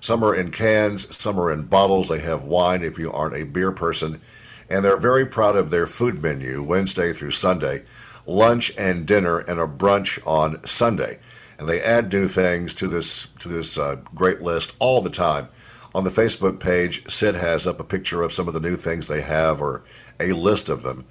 [0.00, 2.08] Some are in cans, some are in bottles.
[2.08, 4.20] They have wine if you aren't a beer person,
[4.68, 7.82] and they're very proud of their food menu Wednesday through Sunday,
[8.26, 11.18] lunch and dinner, and a brunch on Sunday.
[11.58, 15.48] And they add new things to this to this uh, great list all the time
[15.96, 19.08] on the Facebook page, Syd has up a picture of some of the new things
[19.08, 19.82] they have or
[20.20, 21.06] a list of them.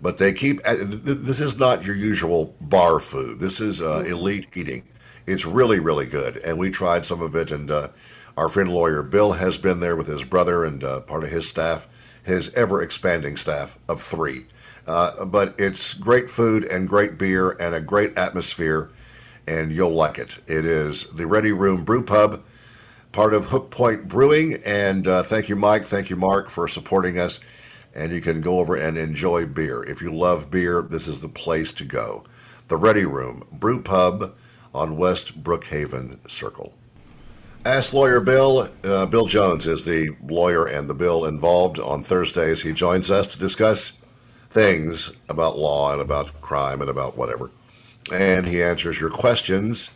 [0.00, 3.38] But they keep, this is not your usual bar food.
[3.38, 4.82] This is uh, elite eating.
[5.26, 6.38] It's really, really good.
[6.38, 7.88] And we tried some of it, and uh,
[8.38, 11.46] our friend lawyer Bill has been there with his brother and uh, part of his
[11.46, 11.86] staff,
[12.22, 14.46] his ever expanding staff of three.
[14.86, 18.90] Uh, but it's great food and great beer and a great atmosphere,
[19.50, 20.38] and you'll like it.
[20.46, 22.40] It is the Ready Room Brew Pub
[23.10, 24.62] part of Hook Point Brewing.
[24.64, 25.82] And uh, thank you, Mike.
[25.82, 27.40] Thank you, Mark, for supporting us.
[27.92, 29.82] And you can go over and enjoy beer.
[29.82, 32.22] If you love beer, this is the place to go.
[32.68, 34.36] The Ready Room Brew Pub
[34.72, 36.72] on West Brookhaven Circle.
[37.64, 38.68] Ask Lawyer Bill.
[38.84, 41.80] Uh, Bill Jones is the lawyer and the bill involved.
[41.80, 44.00] On Thursdays, he joins us to discuss
[44.50, 47.50] things about law and about crime and about whatever.
[48.12, 49.90] And he answers your questions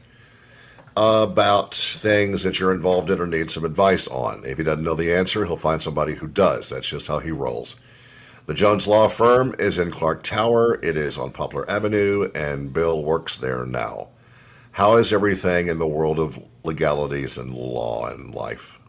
[0.96, 4.42] about things that you're involved in or need some advice on.
[4.44, 6.70] If he doesn't know the answer, he'll find somebody who does.
[6.70, 7.76] That's just how he rolls.
[8.46, 10.78] The Jones Law Firm is in Clark Tower.
[10.82, 14.08] It is on Poplar Avenue, and Bill works there now.
[14.72, 18.80] How is everything in the world of legalities and law and life?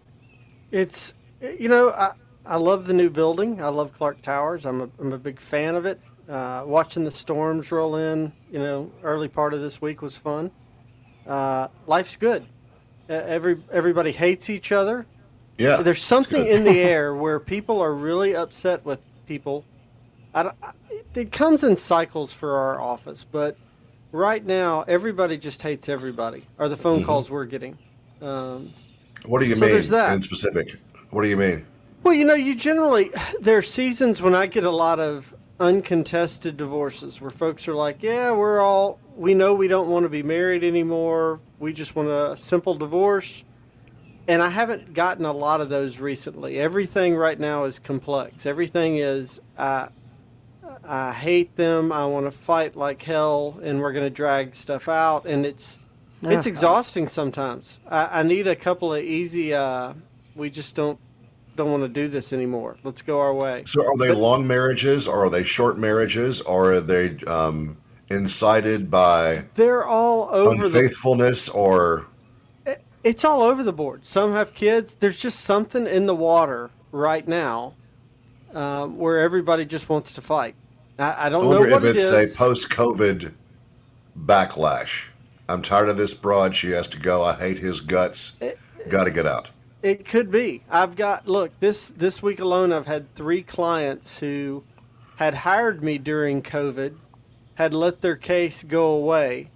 [0.72, 2.12] It's you know I
[2.46, 3.62] I love the new building.
[3.62, 4.66] I love Clark Towers.
[4.66, 6.02] I'm a I'm a big fan of it.
[6.28, 10.50] Uh, watching the storms roll in, you know, early part of this week was fun.
[11.28, 12.44] Uh, life's good.
[13.10, 15.06] Every everybody hates each other.
[15.60, 15.78] Yeah.
[15.78, 19.64] There's something in the air where people are really upset with people.
[20.34, 20.56] I don't,
[21.14, 23.56] it comes in cycles for our office, but
[24.12, 26.46] right now everybody just hates everybody.
[26.58, 26.82] Or the Mm-hmm.
[26.84, 27.78] phone calls we're getting.
[28.22, 28.72] Um,
[29.26, 30.14] What do you So mean there's that.
[30.14, 30.76] in specific?
[31.12, 31.66] What do you mean?
[32.02, 33.12] Well, you know, you generally
[33.42, 38.04] there are seasons when I get a lot of uncontested divorces where folks are like,
[38.04, 41.40] "Yeah, we're all we know we don't want to be married anymore.
[41.60, 43.46] We just want a simple divorce."
[44.28, 46.58] And I haven't gotten a lot of those recently.
[46.60, 48.46] Everything right now is complex.
[48.46, 49.90] Everything is I
[50.84, 51.92] I hate them.
[51.92, 55.80] I want to fight like hell, and we're going to drag stuff out, and it's
[56.22, 57.80] it's exhausting sometimes.
[57.90, 59.54] I, I need a couple of easy.
[59.54, 59.94] Uh,
[60.36, 61.00] we just don't
[61.56, 62.78] don't want to do this anymore.
[62.84, 63.64] Let's go our way.
[63.66, 67.78] So are they long marriages or are they short marriages or are they um,
[68.10, 70.78] incited by They're all over the.
[70.80, 72.08] unfaithfulness or
[73.04, 74.04] It's all over the board.
[74.06, 74.96] Some have kids.
[74.96, 77.74] There's just something in the water right now,
[78.54, 80.56] um, where everybody just wants to fight.
[80.98, 82.36] I, I don't I know what if it it's is.
[82.36, 83.32] a post-COVID
[84.26, 85.10] backlash.
[85.48, 86.56] I'm tired of this broad.
[86.56, 87.24] She has to go.
[87.24, 88.34] I hate his guts.
[88.90, 89.52] Got to get out.
[89.86, 90.64] It could be.
[90.68, 92.74] I've got look this this week alone.
[92.74, 94.64] I've had three clients who
[95.18, 96.96] had hired me during COVID,
[97.54, 99.52] had let their case go away,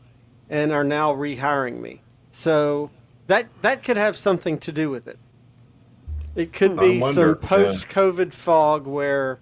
[0.47, 2.03] and are now rehiring me.
[2.29, 2.91] So
[3.25, 5.17] that that could have something to do with it.
[6.35, 9.39] It could I be wonder, some post-COVID fog where,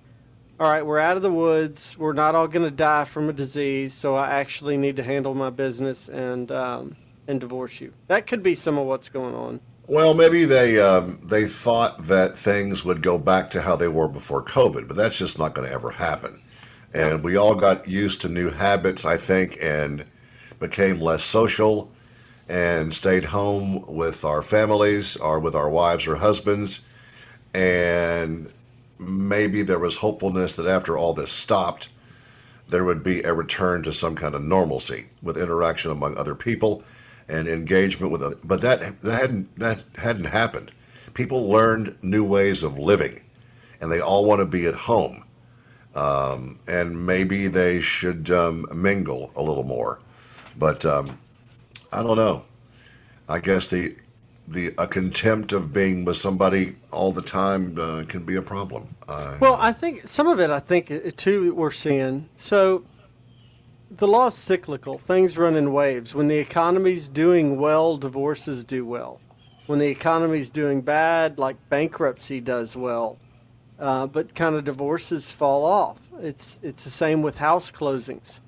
[0.57, 1.97] all right, we're out of the woods.
[1.97, 5.35] We're not all going to die from a disease, so I actually need to handle
[5.35, 6.95] my business and um,
[7.27, 7.91] and divorce you.
[8.07, 9.59] That could be some of what's going on.
[9.89, 14.09] Well, maybe they um, they thought that things would go back to how they were
[14.09, 16.41] before COVID, but that's just not going to ever happen.
[16.93, 20.03] And we all got used to new habits, I think, and
[20.59, 21.89] became less social
[22.49, 26.81] and stayed home with our families or with our wives or husbands.
[27.53, 28.51] And
[28.99, 31.87] maybe there was hopefulness that after all this stopped,
[32.67, 36.83] there would be a return to some kind of normalcy with interaction among other people
[37.29, 38.37] and engagement with other.
[38.43, 40.71] But that that hadn't that hadn't happened.
[41.13, 43.21] People learned new ways of living,
[43.81, 45.23] and they all want to be at home.
[45.95, 49.99] Um, and maybe they should um, mingle a little more.
[50.59, 51.17] But um,
[51.91, 52.43] I don't know.
[53.27, 53.95] I guess the
[54.47, 58.87] the a contempt of being with somebody all the time uh, can be a problem.
[59.09, 62.29] Uh, Well, I think some of it, I think, too, we're seeing.
[62.35, 62.83] So
[63.89, 64.97] the law is cyclical.
[64.97, 66.13] Things run in waves.
[66.13, 69.21] When the economy's doing well, divorces do well.
[69.67, 73.19] When the economy's doing bad, like bankruptcy does well,
[73.79, 76.07] uh, but kind of divorces fall off.
[76.19, 78.41] It's it's the same with house closings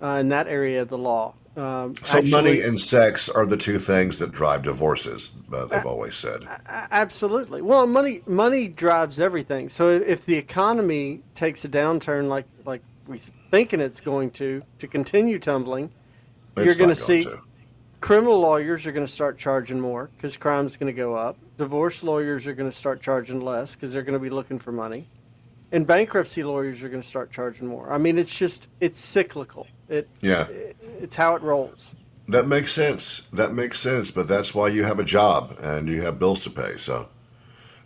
[0.00, 1.34] uh, in that area of the law.
[1.56, 5.42] Um, so actually- money and sex are the two things that drive divorces.
[5.52, 6.44] Uh, they've always said.
[6.92, 7.60] Absolutely.
[7.62, 9.68] Well, money money drives everything.
[9.68, 14.86] So if the economy takes a downturn like like we thinking it's going to to
[14.88, 15.90] continue tumbling,
[16.56, 17.38] It's you're going not to see to.
[18.00, 21.36] criminal lawyers are going to start charging more because crime's going to go up.
[21.58, 24.72] Divorce lawyers are going to start charging less because they're going to be looking for
[24.72, 25.04] money,
[25.72, 27.92] and bankruptcy lawyers are going to start charging more.
[27.92, 29.66] I mean, it's just it's cyclical.
[29.88, 30.46] It Yeah.
[31.00, 31.94] it's how it rolls.
[32.28, 33.22] That makes sense.
[33.32, 34.12] That makes sense.
[34.12, 36.76] But that's why you have a job and you have bills to pay.
[36.76, 37.06] So um,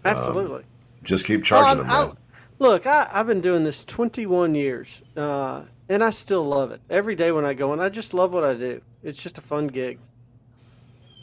[0.04, 0.64] Absolutely.
[1.02, 2.16] just keep charging I'm- them.
[2.59, 6.81] Look, I, I've been doing this 21 years, uh, and I still love it.
[6.90, 8.81] Every day when I go in, I just love what I do.
[9.03, 9.99] It's just a fun gig.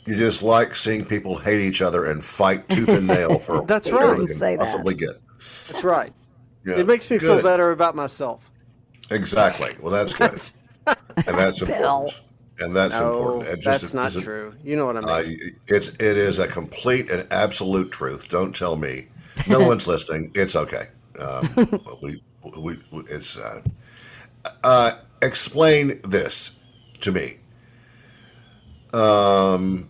[0.05, 3.91] You just like seeing people hate each other and fight tooth and nail for That's
[3.91, 4.17] right.
[4.17, 4.97] they Say can that.
[4.97, 5.21] get.
[5.67, 6.11] That's right.
[6.65, 6.77] Yeah.
[6.79, 8.51] It makes me feel better about myself.
[9.11, 9.71] Exactly.
[9.81, 10.53] Well, that's good, That's,
[11.27, 12.19] and that's important.
[12.59, 13.49] And that's no, important.
[13.53, 14.53] And just- that's not just- true.
[14.63, 15.39] You know what I Uh, mean.
[15.67, 18.29] it's it is a complete and absolute truth.
[18.29, 19.07] Don't tell me.
[19.47, 20.31] No one's listening.
[20.35, 20.87] It's okay.
[21.21, 22.21] Um, we,
[22.59, 22.77] we
[23.09, 23.61] it's uh,
[24.63, 26.55] uh, explain this
[27.01, 27.37] to me.
[28.93, 29.89] Um,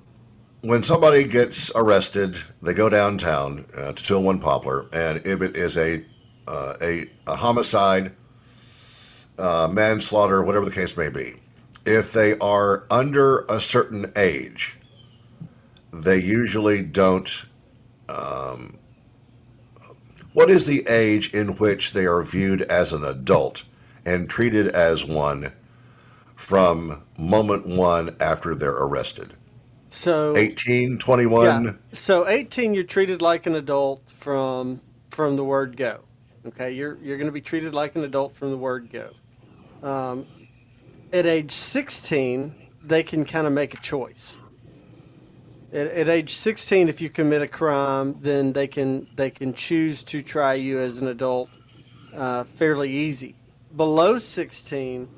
[0.62, 5.78] when somebody gets arrested, they go downtown uh, to 201 Poplar, and if it is
[5.78, 6.06] a
[6.48, 8.12] uh, a, a homicide
[9.38, 11.34] uh, manslaughter, whatever the case may be,
[11.86, 14.78] if they are under a certain age,
[15.94, 17.46] they usually don't.
[18.10, 18.78] Um,
[20.34, 23.64] what is the age in which they are viewed as an adult
[24.06, 25.52] and treated as one
[26.36, 29.34] from moment one after they're arrested?
[29.90, 31.64] So 18, 21?
[31.64, 31.72] Yeah.
[31.92, 36.06] So 18, you're treated like an adult from from the word go.
[36.46, 39.12] Okay, you're you're going to be treated like an adult from the word go.
[39.84, 40.26] Um,
[41.12, 44.38] at age 16, they can kind of make a choice.
[45.74, 50.04] At, at age 16, if you commit a crime, then they can they can choose
[50.06, 51.50] to try you as an adult
[52.14, 53.36] uh, fairly easy.
[53.76, 55.10] Below 16,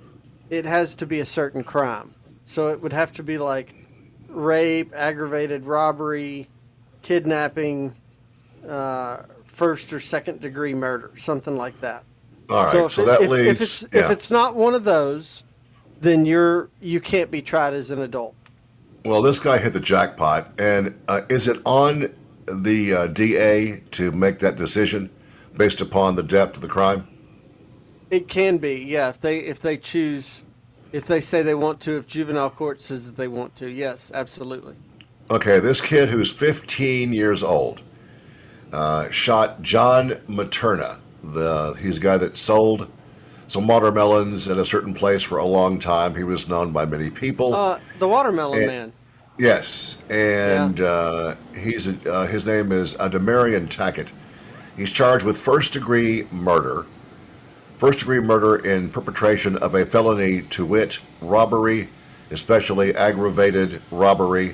[0.50, 2.14] it has to be a certain crime.
[2.44, 3.88] So it would have to be like
[4.28, 6.50] rape, aggravated robbery,
[7.02, 7.96] kidnapping,
[8.68, 12.04] uh, first or second degree murder, something like that.
[12.50, 13.48] All right, so so, if, that it, if, leaves.
[13.48, 14.06] if it's yeah.
[14.06, 15.44] if it's not one of those,
[16.02, 18.36] then you're you can't be tried as an adult.
[19.06, 22.14] Well, this guy hit the jackpot, and uh, is it on
[22.46, 25.10] the uh, DA to make that decision
[25.58, 27.08] based upon the depth of the crime?
[28.12, 29.10] It can be, yeah.
[29.10, 30.44] If they if they choose,
[30.94, 34.12] if they say they want to, if juvenile court says that they want to, yes,
[34.14, 34.76] absolutely.
[35.32, 37.82] Okay, this kid who's 15 years old
[38.72, 41.00] uh, shot John Materna.
[41.24, 42.90] The he's a guy that sold
[43.48, 46.16] some watermelons at a certain place for a long time.
[46.16, 47.54] He was known by many people.
[47.54, 48.93] Uh, the watermelon And- man.
[49.40, 54.10] Yes, and uh, he's uh, his name is uh, Demarion Tackett.
[54.78, 56.86] He's charged with first degree murder,
[57.78, 61.88] first degree murder in perpetration of a felony to wit robbery,
[62.30, 64.54] especially aggravated robbery,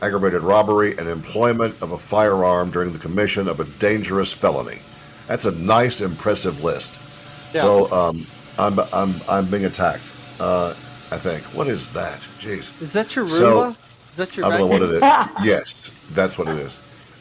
[0.00, 4.78] aggravated robbery, and employment of a firearm during the commission of a dangerous felony.
[5.26, 6.94] That's a nice, impressive list.
[7.52, 7.62] Yeah.
[7.62, 8.24] So um,
[8.60, 10.02] I'm I'm I'm being attacked.
[10.38, 10.70] Uh,
[11.12, 11.42] I think.
[11.46, 12.20] What is that?
[12.38, 12.80] Jeez.
[12.80, 13.76] Is that your So- Roomba?
[14.10, 15.00] Is that your I don't know what it is.
[15.44, 16.78] yes, that's what it is.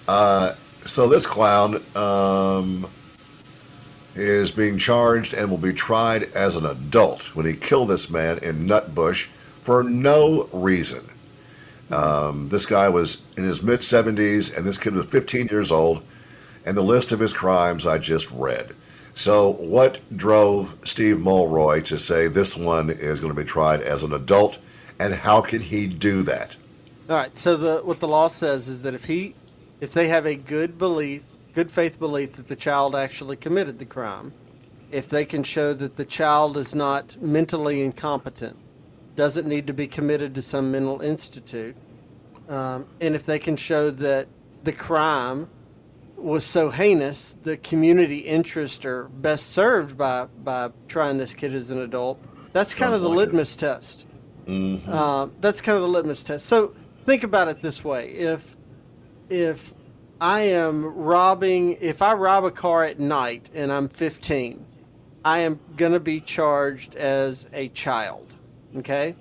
[0.07, 0.53] Uh,
[0.85, 2.87] so this clown um,
[4.15, 8.39] is being charged and will be tried as an adult when he killed this man
[8.39, 9.27] in Nutbush
[9.63, 11.05] for no reason.
[11.91, 16.03] Um, this guy was in his mid 70s, and this kid was 15 years old,
[16.65, 18.73] and the list of his crimes I just read.
[19.15, 24.03] So, what drove Steve Mulroy to say this one is going to be tried as
[24.03, 24.59] an adult,
[24.99, 26.55] and how can he do that?
[27.09, 27.35] All right.
[27.35, 29.33] So the what the law says is that if he,
[29.81, 31.23] if they have a good belief,
[31.55, 34.31] good faith belief that the child actually committed the crime,
[34.91, 38.55] if they can show that the child is not mentally incompetent,
[39.15, 41.75] doesn't need to be committed to some mental institute,
[42.47, 44.27] um, and if they can show that
[44.63, 45.49] the crime
[46.15, 51.71] was so heinous, the community interest are best served by by trying this kid as
[51.71, 52.19] an adult.
[52.53, 53.33] That's kind of the like it.
[53.33, 54.05] litmus test.
[54.47, 56.45] Uh, that's kind of the litmus test.
[56.45, 56.73] So
[57.09, 58.55] think about it this way: if
[59.29, 59.73] if
[60.21, 64.63] I am robbing, if I rob a car at night and I'm 15,
[65.25, 68.35] I am going to be charged as a child.
[68.77, 69.15] Okay.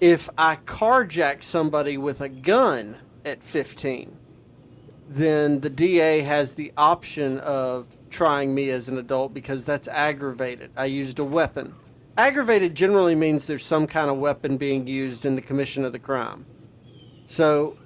[0.00, 4.16] If I carjack somebody with a gun at 15,
[5.10, 10.70] then the DA has the option of trying me as an adult because that's aggravated.
[10.78, 11.74] I used a weapon.
[12.16, 15.98] Aggravated generally means there's some kind of weapon being used in the commission of the
[15.98, 16.46] crime.
[17.30, 17.76] So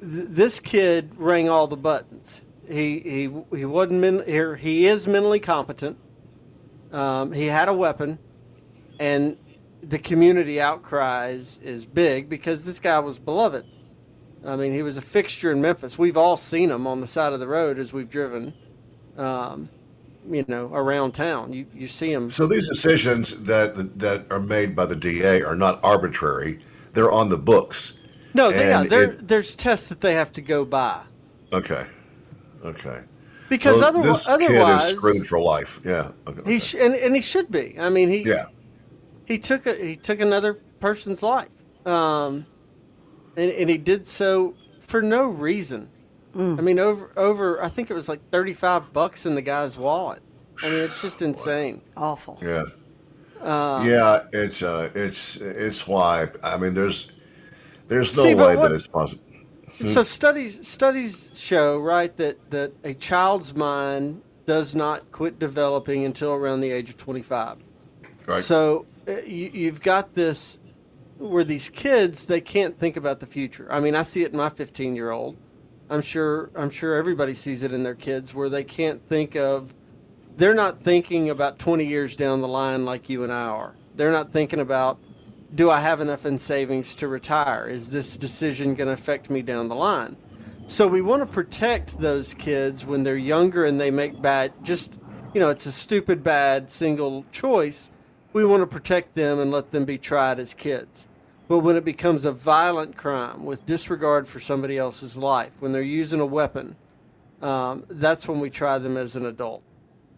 [0.00, 2.46] th- this kid rang all the buttons.
[2.66, 4.56] He he he wasn't men- here.
[4.56, 5.98] He is mentally competent.
[6.90, 8.18] Um, he had a weapon,
[8.98, 9.36] and
[9.82, 13.66] the community outcry is, is big because this guy was beloved.
[14.42, 15.98] I mean, he was a fixture in Memphis.
[15.98, 18.54] We've all seen him on the side of the road as we've driven,
[19.18, 19.68] um,
[20.30, 21.52] you know, around town.
[21.52, 22.30] You you see him.
[22.30, 26.60] So these decisions that that are made by the DA are not arbitrary;
[26.94, 27.98] they're on the books.
[28.38, 31.04] No, they, yeah, there it- there's tests that they have to go by
[31.52, 31.84] Okay,
[32.64, 33.00] okay.
[33.48, 35.80] because So otherwise, this kid otherwise is screwed for life.
[35.84, 36.12] Yeah.
[36.26, 36.52] Okay.
[36.52, 37.76] he sh- and, and he should be.
[37.78, 38.44] I mean, he yeah.
[39.26, 41.48] he took a, he took another person's life,
[41.86, 42.46] um,
[43.36, 45.88] and and he did so for no reason.
[46.34, 49.76] I mean, over over I think it was like thirty five bucks in the guy's
[49.76, 50.20] wallet.
[50.62, 51.82] I mean, it's just insane.
[51.96, 52.38] Awful.
[52.40, 52.62] Yeah.
[53.40, 54.20] Uh, yeah.
[54.32, 56.28] It's uh, it's it's why.
[56.44, 57.10] I mean, there's
[57.88, 59.24] there's no See, way what- that it's possible.
[59.84, 66.32] So studies studies show right that that a child's mind does not quit developing until
[66.32, 67.58] around the age of twenty five.
[68.26, 68.42] Right.
[68.42, 70.58] So uh, you, you've got this
[71.18, 73.68] where these kids they can't think about the future.
[73.70, 75.36] I mean, I see it in my 15 year old.
[75.90, 79.74] I'm sure I'm sure everybody sees it in their kids where they can't think of
[80.36, 83.74] they're not thinking about 20 years down the line like you and I are.
[83.96, 84.98] They're not thinking about,
[85.54, 87.66] do I have enough in savings to retire?
[87.68, 90.16] Is this decision going to affect me down the line?
[90.66, 95.00] So we want to protect those kids when they're younger and they make bad, just,
[95.32, 97.90] you know, it's a stupid, bad single choice.
[98.34, 101.08] We want to protect them and let them be tried as kids.
[101.48, 105.80] But when it becomes a violent crime with disregard for somebody else's life, when they're
[105.80, 106.76] using a weapon,
[107.40, 109.62] um, that's when we try them as an adult.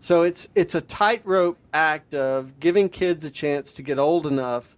[0.01, 4.77] So it's it's a tightrope act of giving kids a chance to get old enough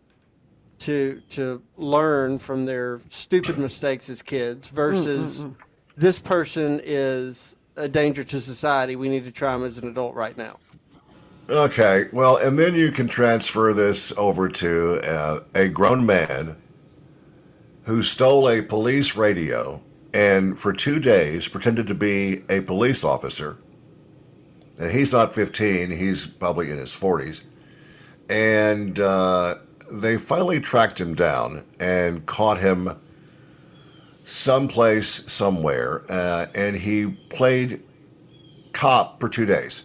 [0.82, 5.46] to to learn from their stupid mistakes as kids versus
[5.96, 8.96] this person is a danger to society.
[8.96, 10.58] We need to try them as an adult right now.
[11.50, 16.56] Okay, well, and then you can transfer this over to uh, a grown man
[17.84, 19.82] who stole a police radio
[20.14, 23.58] and for two days pretended to be a police officer.
[24.78, 27.42] And he's not 15, he's probably in his 40s.
[28.30, 29.56] And uh,
[29.92, 32.88] they finally tracked him down and caught him
[34.24, 36.02] someplace, somewhere.
[36.08, 37.82] Uh, and he played
[38.72, 39.84] cop for two days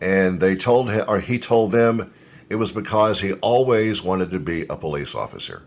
[0.00, 2.12] and they told him or he told them
[2.50, 5.62] it was because he always wanted to be a police officer.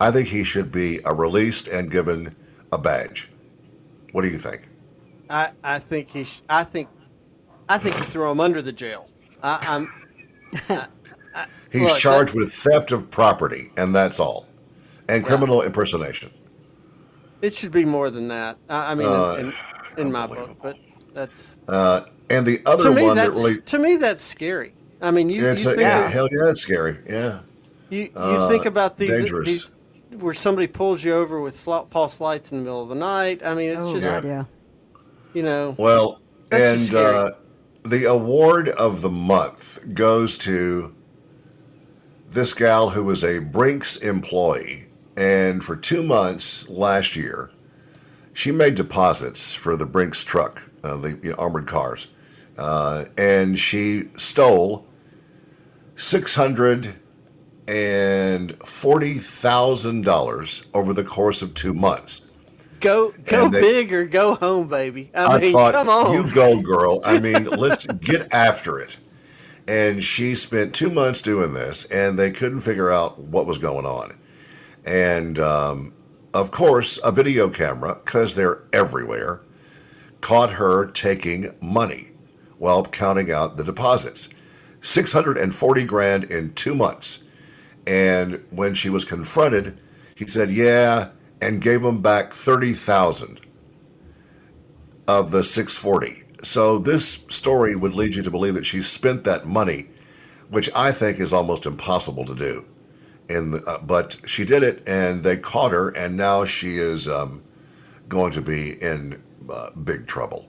[0.00, 2.34] I think he should be uh, released and given
[2.72, 3.30] a badge.
[4.12, 4.68] What do you think?
[5.30, 6.88] I, I think he sh- I think
[7.68, 9.08] I think you throw him under the jail.
[9.42, 9.88] I,
[10.68, 10.86] I'm
[11.72, 14.46] He's Look, charged with theft of property, and that's all,
[15.08, 16.30] and criminal impersonation.
[17.40, 18.58] it should be more than that.
[18.68, 20.76] I, I mean, Uh, in, in, in my book, but
[21.14, 24.72] that's Uh, and the other to me one that really, to me that's scary.
[25.00, 26.98] I mean, you, it's you a, think yeah, hell yeah, it's scary.
[27.08, 27.40] Yeah,
[27.90, 29.48] You, you Uh, think about these, dangerous.
[29.48, 29.74] these
[30.20, 33.42] where somebody pulls you over with fla- false lights in the middle of the night.
[33.44, 34.44] I mean, it's Oh, just God, yeah.
[35.32, 35.74] you know.
[35.78, 36.20] Well,
[36.50, 37.16] That's just and scary.
[37.16, 37.30] uh,
[37.84, 40.94] the award of the month goes to
[42.32, 44.84] this gal who was a Brinks employee,
[45.16, 47.50] and for two months last year,
[48.32, 52.08] she made deposits for the Brinks truck, uh, the you know, armored cars,
[52.58, 54.86] uh, and she stole
[55.96, 56.94] six hundred
[57.68, 62.28] and forty thousand dollars over the course of two months.
[62.80, 65.10] Go go they- big or go home, baby.
[65.14, 66.12] I, I mean, thought, come on.
[66.14, 67.00] you go, girl.
[67.04, 68.96] I mean, let's get after it.
[69.68, 73.86] And she spent two months doing this, and they couldn't figure out what was going
[73.86, 74.18] on.
[74.84, 75.92] And um,
[76.34, 79.40] of course, a video camera, because they're everywhere,
[80.20, 82.10] caught her taking money
[82.58, 84.28] while counting out the deposits
[84.82, 87.24] 640 grand in two months.
[87.86, 89.78] And when she was confronted,
[90.14, 91.10] he said, Yeah,
[91.40, 93.40] and gave them back 30,000
[95.08, 96.22] of the 640.
[96.42, 99.88] So this story would lead you to believe that she spent that money,
[100.50, 102.64] which I think is almost impossible to do.
[103.28, 107.08] In the, uh, but she did it, and they caught her, and now she is
[107.08, 107.40] um,
[108.08, 110.48] going to be in uh, big trouble.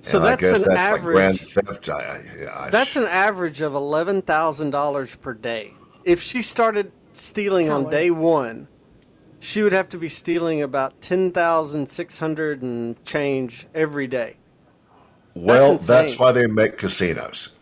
[0.00, 1.52] so And I that's guess an that's like grand average.
[1.52, 1.88] theft.
[1.88, 5.74] I, I, I, That's an average of eleven thousand dollars per day.
[6.04, 8.68] If she started stealing on day one,
[9.40, 14.36] she would have to be stealing about ten thousand six hundred and change every day.
[15.42, 15.72] Well.
[15.74, 17.54] that's That's, why they make casinos.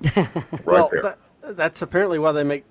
[0.16, 0.28] right
[0.64, 1.02] well, there.
[1.02, 1.18] that,
[1.56, 2.64] that's apparently why they make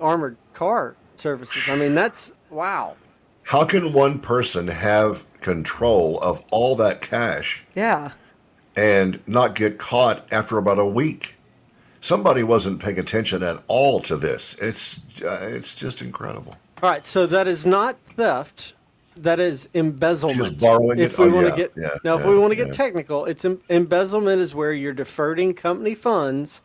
[0.00, 1.68] armored car services.
[1.68, 2.96] I mean, that's wow.
[3.42, 8.12] How can one person have control of all that cash Yeah.
[8.76, 11.34] and not get caught after about a week?
[12.00, 14.54] Somebody wasn't paying attention at all to this.
[14.62, 16.56] It's uh, it's just incredible.
[16.82, 18.72] All right, so that is not theft.
[19.16, 20.58] That is embezzlement.
[20.60, 22.68] Borrowing if we Oh, want yeah, to get yeah, now, if we want to get
[22.68, 22.72] yeah.
[22.72, 26.62] technical, it's em- embezzlement is where you're diverting company funds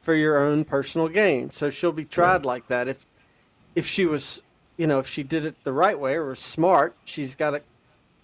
[0.00, 1.50] for your own personal gain.
[1.50, 2.88] So she'll be tried like that.
[2.88, 3.04] If
[3.74, 4.42] if she was,
[4.76, 7.62] you know, if she did it the right way or was smart, she's got a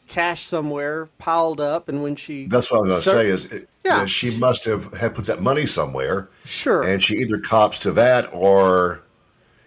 [0.08, 3.26] cash somewhere piled up, and when she That's what I was going to say.
[3.26, 4.06] Is it, Yeah.
[4.06, 8.28] she must have had put that money somewhere, sure and she either cops to that
[8.32, 9.02] or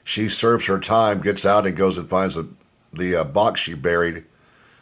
[0.06, 2.48] she serves her time, gets out, and goes and finds the
[2.94, 4.24] the uh, box she buried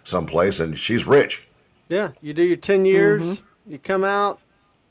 [0.04, 1.48] someplace, and she's rich.
[1.90, 3.72] Yeah, you do your 10 years, Mm-hmm.
[3.74, 4.40] you come out,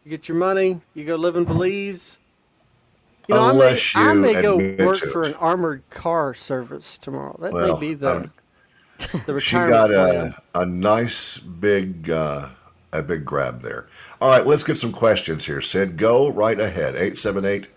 [0.04, 2.20] you get your money, you go live in Belize.
[3.28, 5.28] You know, Unless I may, I may go work for it.
[5.28, 7.36] an armored car service tomorrow.
[7.40, 8.32] That Well, may be the, um,
[9.26, 10.34] the She got plan.
[10.54, 12.50] a, a nice big uh,
[12.92, 13.88] a big grab there.
[14.20, 15.60] All right, let's get some questions here.
[15.62, 16.96] Syd, go right ahead.
[16.96, 17.68] Eight seven eight.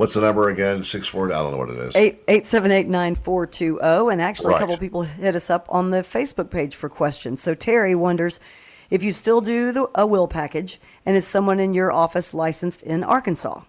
[0.00, 0.82] What's the number again?
[0.82, 1.26] Six four.
[1.30, 1.94] I don't know what it is.
[1.94, 4.56] Eight eight seven eight nine four two zero, and actually Right.
[4.56, 7.42] a couple people hit us up on the Facebook page for questions.
[7.42, 8.40] So Terry wonders
[8.88, 12.82] if you still do the, a will package, and is someone in your office licensed
[12.82, 13.60] in Arkansas?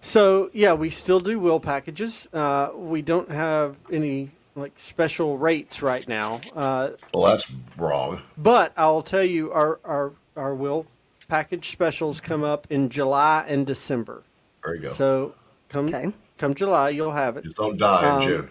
[0.00, 2.26] So yeah, we still do will packages.
[2.32, 6.40] Uh, we don't have any like special rates right now.
[6.56, 8.22] Uh, Well, that's wrong.
[8.38, 10.86] but I'll tell you, our our our will
[11.28, 14.22] package specials come up in July and December.
[14.68, 14.88] There you go.
[14.90, 15.34] So
[15.70, 16.12] come Okay.
[16.36, 17.44] come July, you'll have it.
[17.44, 18.50] Just don't die in Um, June.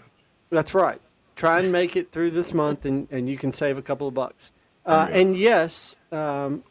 [0.49, 0.99] That's right.
[1.36, 4.15] Try and make it through this month, and, and you can save a couple of
[4.15, 4.51] bucks.
[4.84, 6.63] Uh, and yes, um,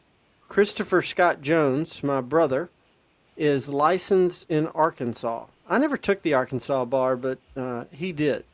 [0.48, 2.70] Christopher Scott Jones, my brother,
[3.36, 5.46] is licensed in Arkansas.
[5.68, 8.44] I never took the Arkansas bar, but uh, he did,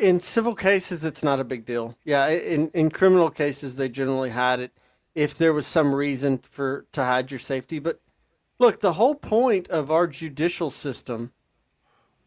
[0.00, 1.96] In civil cases, it's not a big deal.
[2.04, 4.72] Yeah, in in criminal cases, they generally hide it
[5.14, 7.78] if there was some reason for to hide your safety.
[7.78, 8.00] But
[8.58, 11.32] look, the whole point of our judicial system,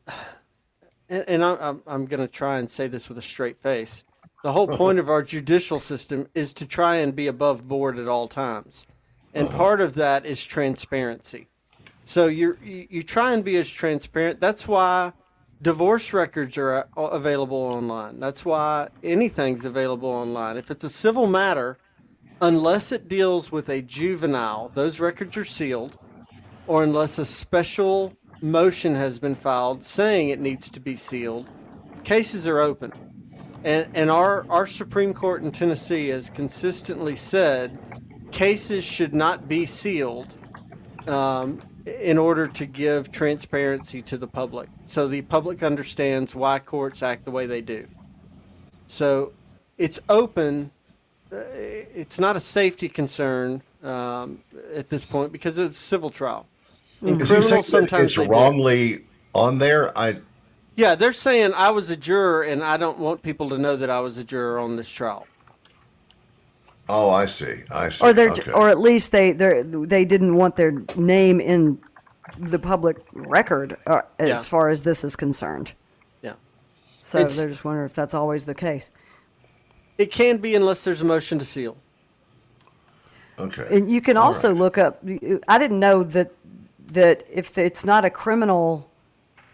[1.09, 4.05] and, and I'm I'm, I'm going to try and say this with a straight face.
[4.43, 8.07] The whole point of our judicial system is to try and be above board at
[8.07, 8.87] all times,
[9.33, 11.47] and part of that is transparency.
[12.05, 14.39] So you're, you you try and be as transparent.
[14.39, 15.11] That's why
[15.65, 18.19] divorce records are uh, available online.
[18.19, 20.57] That's why anything's available online.
[20.57, 21.79] If it's a civil matter,
[22.39, 25.97] unless it deals with a juvenile, those records are sealed,
[26.67, 31.49] or unless a special motion has been filed saying it needs to be sealed,
[32.03, 32.93] cases are open.
[33.63, 37.79] And, and our, our Supreme Court in Tennessee has consistently said
[38.31, 40.37] cases should not be sealed
[41.07, 47.03] um, in order to give transparency to the public so the public understands why courts
[47.03, 47.87] act the way they do.
[48.87, 49.33] So
[49.77, 50.71] it's open.
[51.31, 54.39] uh, It's not a safety concern um,
[54.73, 56.47] at this point because it's a civil trial.
[57.01, 58.31] In Is he saying criminal, sometimes it's they do.
[58.31, 59.95] wrongly on there?
[59.97, 60.15] I
[60.75, 63.89] Yeah, they're saying I was a juror and I don't want people to know that
[63.89, 65.27] I was a juror on this trial.
[66.89, 67.63] Oh, I see.
[67.73, 68.05] I see.
[68.05, 68.51] Or they're, okay.
[68.51, 71.79] or at least they they they didn't want their name in
[72.39, 74.39] the public record uh, as Yeah.
[74.41, 75.73] far as this is concerned.
[76.21, 76.33] Yeah.
[77.01, 78.91] So It's- they're just wondering if that's always the case.
[79.97, 81.77] It can be unless there's a motion to seal.
[83.39, 83.67] okay.
[83.71, 84.57] And you can All also right.
[84.57, 85.01] look up.
[85.47, 86.31] I didn't know that
[86.91, 88.89] that if it's not a criminal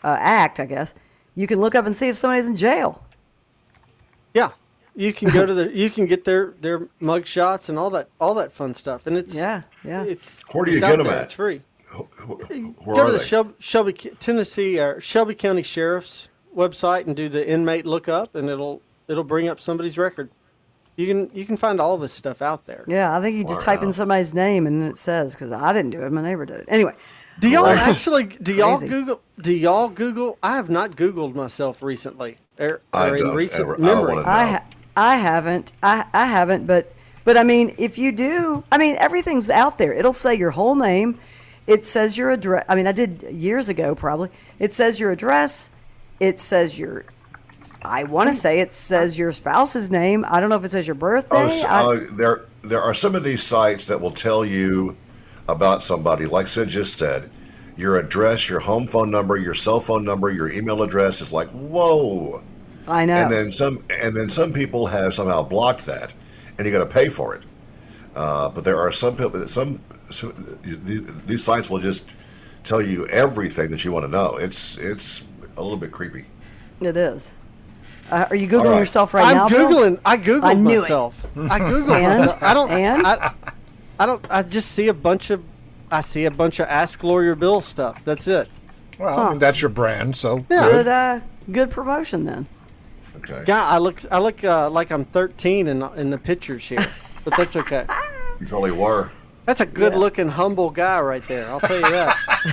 [0.03, 0.93] uh, act, I guess
[1.35, 3.03] you can look up and see if somebody's in jail.
[4.33, 4.49] Yeah.
[4.95, 8.09] You can go to the you can get their their mug shots and all that
[8.19, 9.07] all that fun stuff.
[9.07, 10.03] And it's Yeah, yeah.
[10.03, 11.15] It's Where do you get out 'em there.
[11.15, 11.23] at?
[11.23, 11.61] It's free.
[12.27, 13.23] Where go are to the they?
[13.23, 18.81] Shelby, Shelby Tennessee or Shelby County Sheriff's website and do the inmate lookup and it'll
[19.07, 20.29] it'll bring up somebody's record.
[20.97, 22.83] You can you can find all this stuff out there.
[22.87, 25.91] Yeah, I think you just type in somebody's name and it says because I didn't
[25.91, 26.65] do it, my neighbor did it.
[26.67, 26.93] Anyway,
[27.39, 27.77] Do y'all Right.
[27.77, 28.89] actually do y'all Crazy.
[28.89, 32.37] Google do y'all Google I have not Googled myself recently.
[32.59, 34.13] Or, I or in don't recent ever- I don't memory.
[34.15, 34.63] wanna I ha-
[34.95, 39.49] I haven't I I haven't, but but I mean, if you do, I mean, everything's
[39.49, 39.93] out there.
[39.93, 41.17] It'll say your whole name.
[41.67, 42.65] It says your address.
[42.67, 44.29] I mean, I did years ago probably.
[44.59, 45.69] It says your address.
[46.19, 47.05] It says your.
[47.83, 50.25] I want to say it says your spouse's name.
[50.27, 51.37] I don't know if it says your birthday.
[51.37, 54.95] Oh, so, I- uh, there there are some of these sites that will tell you
[55.47, 57.29] about somebody, like Syd just said,
[57.75, 61.47] your address, your home phone number, your cell phone number, your email address is like,
[61.49, 62.41] whoa.
[62.87, 63.15] I know.
[63.15, 66.13] And then some and then some people have somehow blocked that
[66.57, 67.43] and you gotta pay for it.
[68.15, 69.79] Uh, but there are some people, some,
[70.09, 70.57] some
[71.25, 72.11] these sites will just
[72.63, 74.35] tell you everything that you want to know.
[74.37, 75.23] It's it's
[75.57, 76.25] a little bit creepy.
[76.81, 77.33] It is.
[78.09, 78.79] Uh, are you googling right.
[78.79, 79.45] yourself right now?
[79.45, 79.57] I'm now?
[79.57, 79.69] Bill?
[79.69, 79.99] googling.
[80.03, 80.81] I googled I knew it.
[80.81, 81.25] myself.
[81.37, 82.19] I googled And?
[82.19, 82.43] myself.
[82.43, 82.71] I don't.
[82.71, 83.07] And?
[83.07, 83.33] I,
[83.99, 84.25] I don't.
[84.29, 85.43] I just see a bunch of.
[85.91, 88.03] I see a bunch of Ask Lawyer Bill stuff.
[88.03, 88.49] That's it.
[88.99, 90.69] Well, I mean, that's your brand, so Yeah.
[90.69, 91.19] Good, uh,
[91.51, 92.47] good promotion then.
[93.29, 93.99] Okay, God, I look.
[94.11, 96.85] I look uh, like I'm 13 in in the pictures here,
[97.23, 97.85] but that's okay.
[98.39, 99.11] you probably were.
[99.45, 101.49] That's a good looking, humble guy right there.
[101.49, 101.89] I'll tell you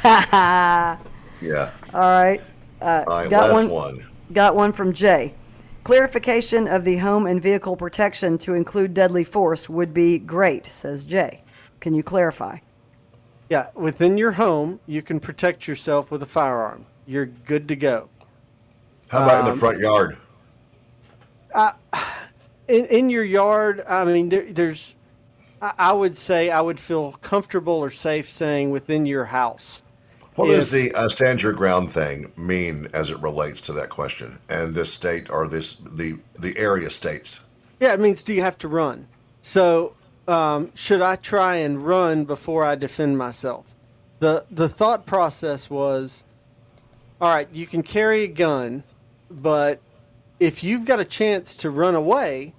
[0.02, 0.98] that.
[1.40, 1.70] Yeah.
[1.94, 2.40] All right.
[2.82, 3.70] Uh, All right, got last one.
[3.70, 4.06] one.
[4.32, 5.34] Got one from Jay.
[5.84, 11.04] Clarification of the home and vehicle protection to include deadly force would be great, says
[11.04, 11.42] Jay.
[11.80, 12.58] Can you clarify?
[13.48, 16.84] Yeah, within your home, you can protect yourself with a firearm.
[17.06, 18.10] You're good to go.
[19.08, 20.18] How about in Um, the front yard?
[22.68, 24.96] In, in your yard, I mean, there, there's,
[25.60, 29.82] I, I would say I would feel comfortable or safe saying within your house.
[30.38, 34.38] What does the uh, stand your ground thing mean as it relates to that question
[34.48, 37.40] and this state or this the the area states?
[37.80, 39.08] Yeah, it means do you have to run?
[39.40, 39.94] So,
[40.28, 43.74] um, should I try and run before I defend myself?
[44.20, 46.24] The the thought process was,
[47.20, 48.84] all right, you can carry a gun,
[49.28, 49.80] but
[50.40, 52.54] if you've got a chance to run away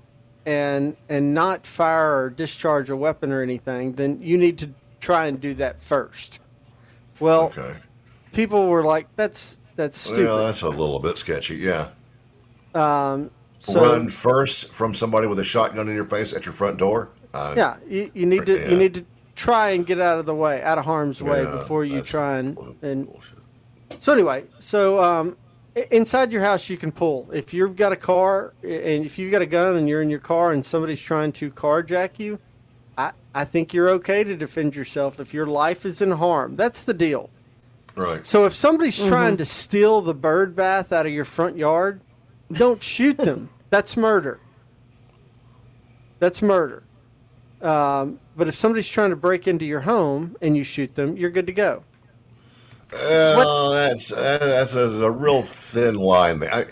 [0.46, 4.70] and and not fire or discharge a weapon or anything, then you need to
[5.00, 6.42] try and do that first.
[7.20, 7.76] Well, Okay.
[8.34, 11.56] people were like, "That's that's stupid." Well, that's a little bit sketchy.
[11.56, 11.88] Yeah.
[12.76, 16.78] um, so Run first from somebody with a shotgun in your face at your front
[16.78, 17.10] door.
[17.34, 18.70] Uh, Yeah, you, you need to Yeah.
[18.70, 19.06] you need to
[19.36, 22.38] try and get out of the way, out of harm's way Yeah, before you try
[22.38, 23.06] and and.
[23.08, 23.38] bullshit.
[23.98, 25.36] So anyway, so um,
[25.92, 27.30] inside your house you can pull.
[27.32, 30.20] If you've got a car and if you've got a gun and you're in your
[30.20, 32.40] car and somebody's trying to carjack you,
[32.98, 36.56] I I think you're okay to defend yourself if your life is in harm.
[36.56, 37.30] That's the deal.
[37.96, 38.26] Right.
[38.26, 42.02] So if somebody's trying to steal the bird bath out of your front yard,
[42.52, 43.50] don't shoot them.
[43.70, 44.40] That's murder.
[46.20, 46.84] That's murder.
[47.62, 51.30] Um, but if somebody's trying to break into your home and you shoot them, you're
[51.30, 51.84] good to go.
[52.92, 56.54] Well, that's uh, that's a, a real thin line there.
[56.54, 56.66] I,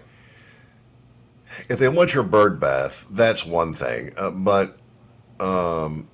[1.70, 4.14] if they want your bird bath, that's one thing.
[4.18, 4.78] Uh, but
[5.40, 6.08] um,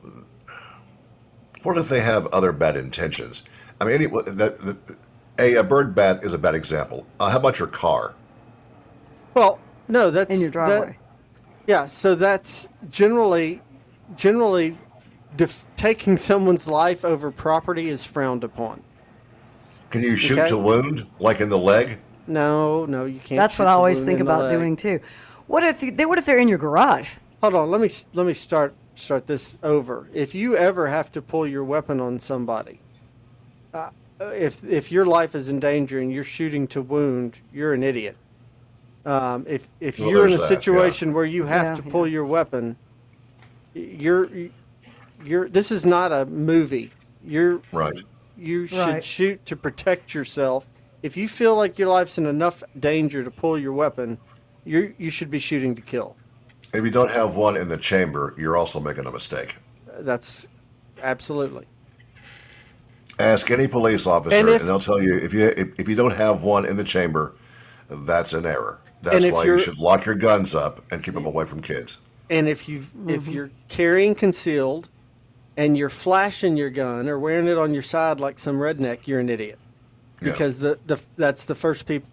[1.63, 3.43] what if they have other bad intentions?
[3.79, 4.77] I mean, any, that, that,
[5.39, 7.05] a, a bird bath is a bad example.
[7.19, 8.15] Uh, how about your car?
[9.33, 10.97] Well, no, that's In your that- driveway.
[11.67, 13.61] yeah, so that's generally
[14.17, 14.77] generally
[15.37, 18.81] def- taking someone's life over property is frowned upon.
[19.93, 20.47] Can you shoot Okay.
[20.47, 21.99] to wound, like in the leg?
[22.25, 23.37] No, no, you can't.
[23.37, 24.99] That's shoot what I always think about doing too.
[25.45, 27.11] What if they, what if they're in your garage?
[27.43, 30.09] Hold on, let me let me start start this over.
[30.11, 32.79] If you ever have to pull your weapon on somebody,
[33.75, 37.83] uh, if if your life is in danger and you're shooting to wound, you're an
[37.83, 38.17] idiot.
[39.05, 40.59] Um, if if Well, you're in a there's that, yeah.
[40.59, 42.13] situation where you have Yeah, to pull yeah.
[42.13, 42.77] your weapon,
[43.75, 44.27] you're
[45.23, 46.89] you're this is not a movie.
[47.23, 47.93] You're Right.
[48.43, 49.03] You should Right.
[49.03, 50.67] shoot to protect yourself.
[51.01, 54.17] If you feel like your life's in enough danger to pull your weapon,
[54.65, 56.15] you you should be shooting to kill.
[56.73, 59.55] If you don't have one in the chamber, you're also making a mistake.
[59.99, 60.47] That's
[61.01, 61.65] absolutely.
[63.19, 66.15] Ask any police officer, And and, they'll tell you if you if, if you don't
[66.15, 67.35] have one in the chamber,
[67.89, 68.81] that's an error.
[69.01, 71.99] That's why you should lock your guns up and keep them away from kids.
[72.29, 73.31] And if you if mm-hmm.
[73.31, 74.89] you're carrying concealed
[75.57, 79.19] and you're flashing your gun or wearing it on your side like some redneck, you're
[79.19, 79.59] an idiot.
[80.21, 80.31] Yeah.
[80.31, 82.09] Because the, the that's the first people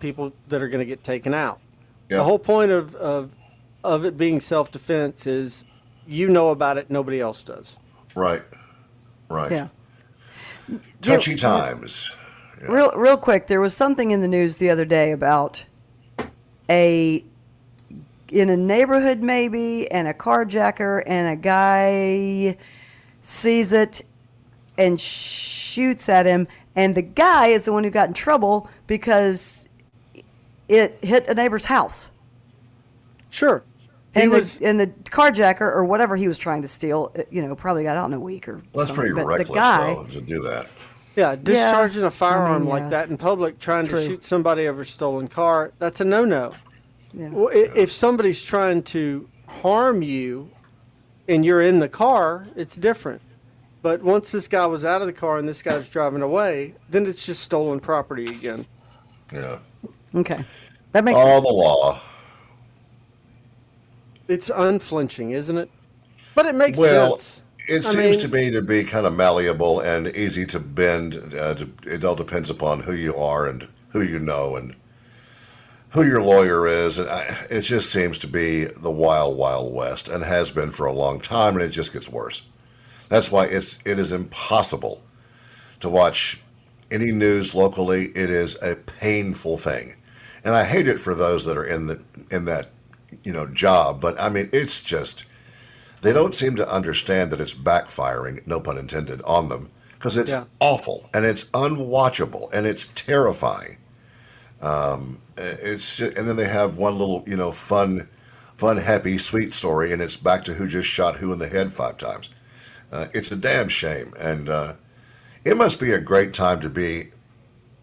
[0.00, 1.60] people that are going to get taken out.
[2.08, 2.18] Yeah.
[2.18, 3.34] The whole point of, of
[3.84, 5.66] of it being self defense is
[6.06, 7.78] you know about it, nobody else does.
[8.14, 8.42] Right,
[9.28, 9.52] right.
[9.52, 9.68] Yeah.
[11.02, 11.36] Touchy Yeah.
[11.36, 12.10] times.
[12.62, 15.64] Real, real quick, there was something in the news the other day about
[16.68, 17.24] a
[18.28, 22.56] in a neighborhood maybe, and a carjacker and a guy
[23.20, 24.02] sees it
[24.78, 29.68] and shoots at him, and the guy is the one who got in trouble because
[30.68, 32.10] it hit a neighbor's house.
[33.30, 33.62] Sure.
[34.14, 37.42] He And was the, and the carjacker or whatever he was trying to steal, you
[37.42, 38.54] know, probably got out in a week or.
[38.54, 38.94] Well, that's something.
[38.96, 40.66] pretty But reckless, The guy, though, to do that.
[41.16, 42.90] yeah, discharging a firearm mean, like yes.
[42.90, 43.98] that in public, trying True.
[44.00, 46.54] to shoot somebody over a stolen car, that's a no no.
[47.12, 47.28] Yeah.
[47.30, 50.50] Well, i- if somebody's trying to harm you
[51.30, 53.22] and you're in the car, it's different.
[53.82, 57.06] But once this guy was out of the car and this guy's driving away, then
[57.06, 58.66] it's just stolen property again.
[59.32, 59.58] Yeah.
[60.14, 60.44] Okay,
[60.92, 61.44] that makes All sense.
[61.46, 62.00] the law.
[64.28, 65.70] It's unflinching, isn't it?
[66.34, 67.42] But it makes Well, sense.
[67.68, 71.14] it I seems mean- to me to be kind of malleable and easy to bend.
[71.34, 74.74] Uh, to, it all depends upon who you are and who you know and
[75.90, 76.98] who your lawyer is.
[76.98, 80.86] And I, it just seems to be the wild, wild west and has been for
[80.86, 82.42] a long time, and it just gets worse.
[83.08, 85.02] That's why it's it is impossible
[85.80, 86.40] to watch
[86.90, 88.06] any news locally.
[88.14, 89.94] It is a painful thing,
[90.44, 92.70] and I hate it for those that are in the in that
[93.24, 94.00] you know job.
[94.00, 95.24] But I mean, it's just
[96.02, 100.30] they don't seem to understand that it's backfiring, no pun intended, on them because it's
[100.32, 100.44] Yeah.
[100.60, 103.76] awful and it's unwatchable and it's terrifying.
[104.62, 108.08] Um, it's ju- and then they have one little you know fun,
[108.56, 111.72] fun, happy, sweet story, and it's back to who just shot who in the head
[111.72, 112.30] five times.
[112.92, 114.74] Uh, it's a damn shame, and uh,
[115.44, 117.10] it must be a great time to be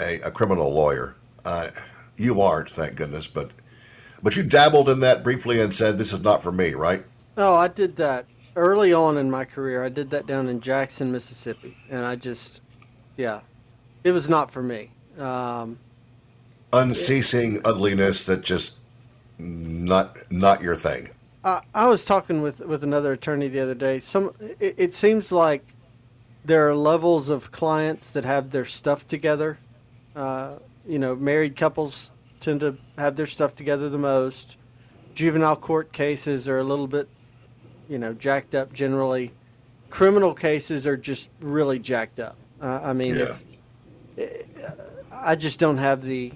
[0.01, 1.15] a, a criminal lawyer.
[1.45, 1.67] Uh,
[2.17, 3.51] you aren't, thank goodness, but
[4.23, 7.03] but you dabbled in that briefly and said this is not for me, right?
[7.37, 9.83] Oh, I did that early on in my career.
[9.83, 12.61] I did that down in Jackson, Mississippi, and I just,
[13.15, 13.41] yeah,
[14.03, 14.89] it was not for me.
[15.19, 15.79] Um,
[16.73, 18.79] Unceasing ugliness that just
[19.39, 21.09] not not your thing.
[21.43, 23.99] I, I was talking with with another attorney the other day.
[23.99, 25.63] Some, it, it seems like
[26.43, 29.57] there are levels of clients that have their stuff together.
[30.15, 34.57] Uh, you know, married couples tend to have their stuff together the most.
[35.13, 37.07] Juvenile court cases are a little bit,
[37.89, 39.31] you know, jacked up generally.
[39.89, 42.35] Criminal cases are just really jacked up.
[42.61, 43.35] Uh, I mean, Yeah.
[44.17, 44.47] if,
[45.11, 46.33] I just don't have the.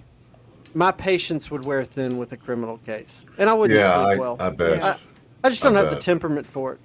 [0.74, 4.20] My patience would wear thin with a criminal case, and I wouldn't Yeah, sleep I-
[4.20, 4.38] well.
[4.40, 4.84] I bet.
[4.84, 4.98] I,
[5.44, 6.80] I just don't I have the temperament for it.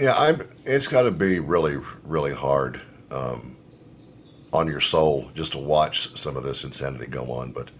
[0.00, 0.46] Yeah, I'm.
[0.64, 2.80] It's got to be really, really hard
[3.10, 3.56] um,
[4.52, 7.52] on your soul just to watch some of this insanity go on.
[7.52, 7.70] But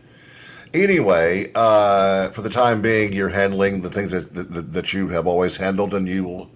[0.72, 5.26] anyway, uh, for the time being, you're handling the things that, that that you have
[5.26, 6.50] always handled, and you will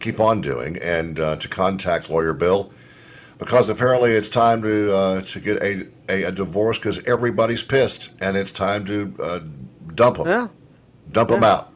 [0.00, 0.76] keep on doing.
[0.78, 2.72] And uh, to contact lawyer Bill,
[3.38, 8.10] because apparently it's time to uh, to get a a, a divorce because everybody's pissed,
[8.20, 9.40] and it's time to uh,
[9.94, 10.48] dump them, Yeah,
[11.12, 11.72] dump them out.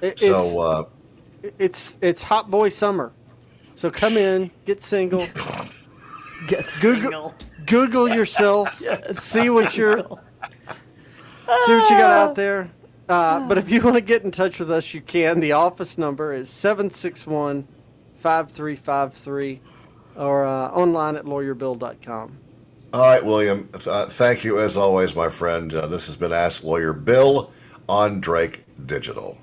[0.00, 0.36] It- So.
[0.38, 0.84] it's, Uh,
[1.58, 3.12] it's it's hot boy summer,
[3.74, 5.20] so come in, get single,
[6.48, 7.34] Get Google- single.
[7.66, 10.04] Google yourself, Yes, see what you're, see
[11.74, 12.70] what you got out there.
[13.08, 15.38] Uh, but if you want to get in touch with us, you can.
[15.40, 17.66] The office number is 761
[18.16, 19.60] 5353
[20.16, 22.38] or uh, online at lawyerbill.com.
[22.96, 23.68] All right, William.
[23.86, 25.74] Uh, thank you as always, my friend.
[25.74, 27.52] Uh, this has been Ask Lawyer Bill
[27.90, 29.36] on Drake Digital.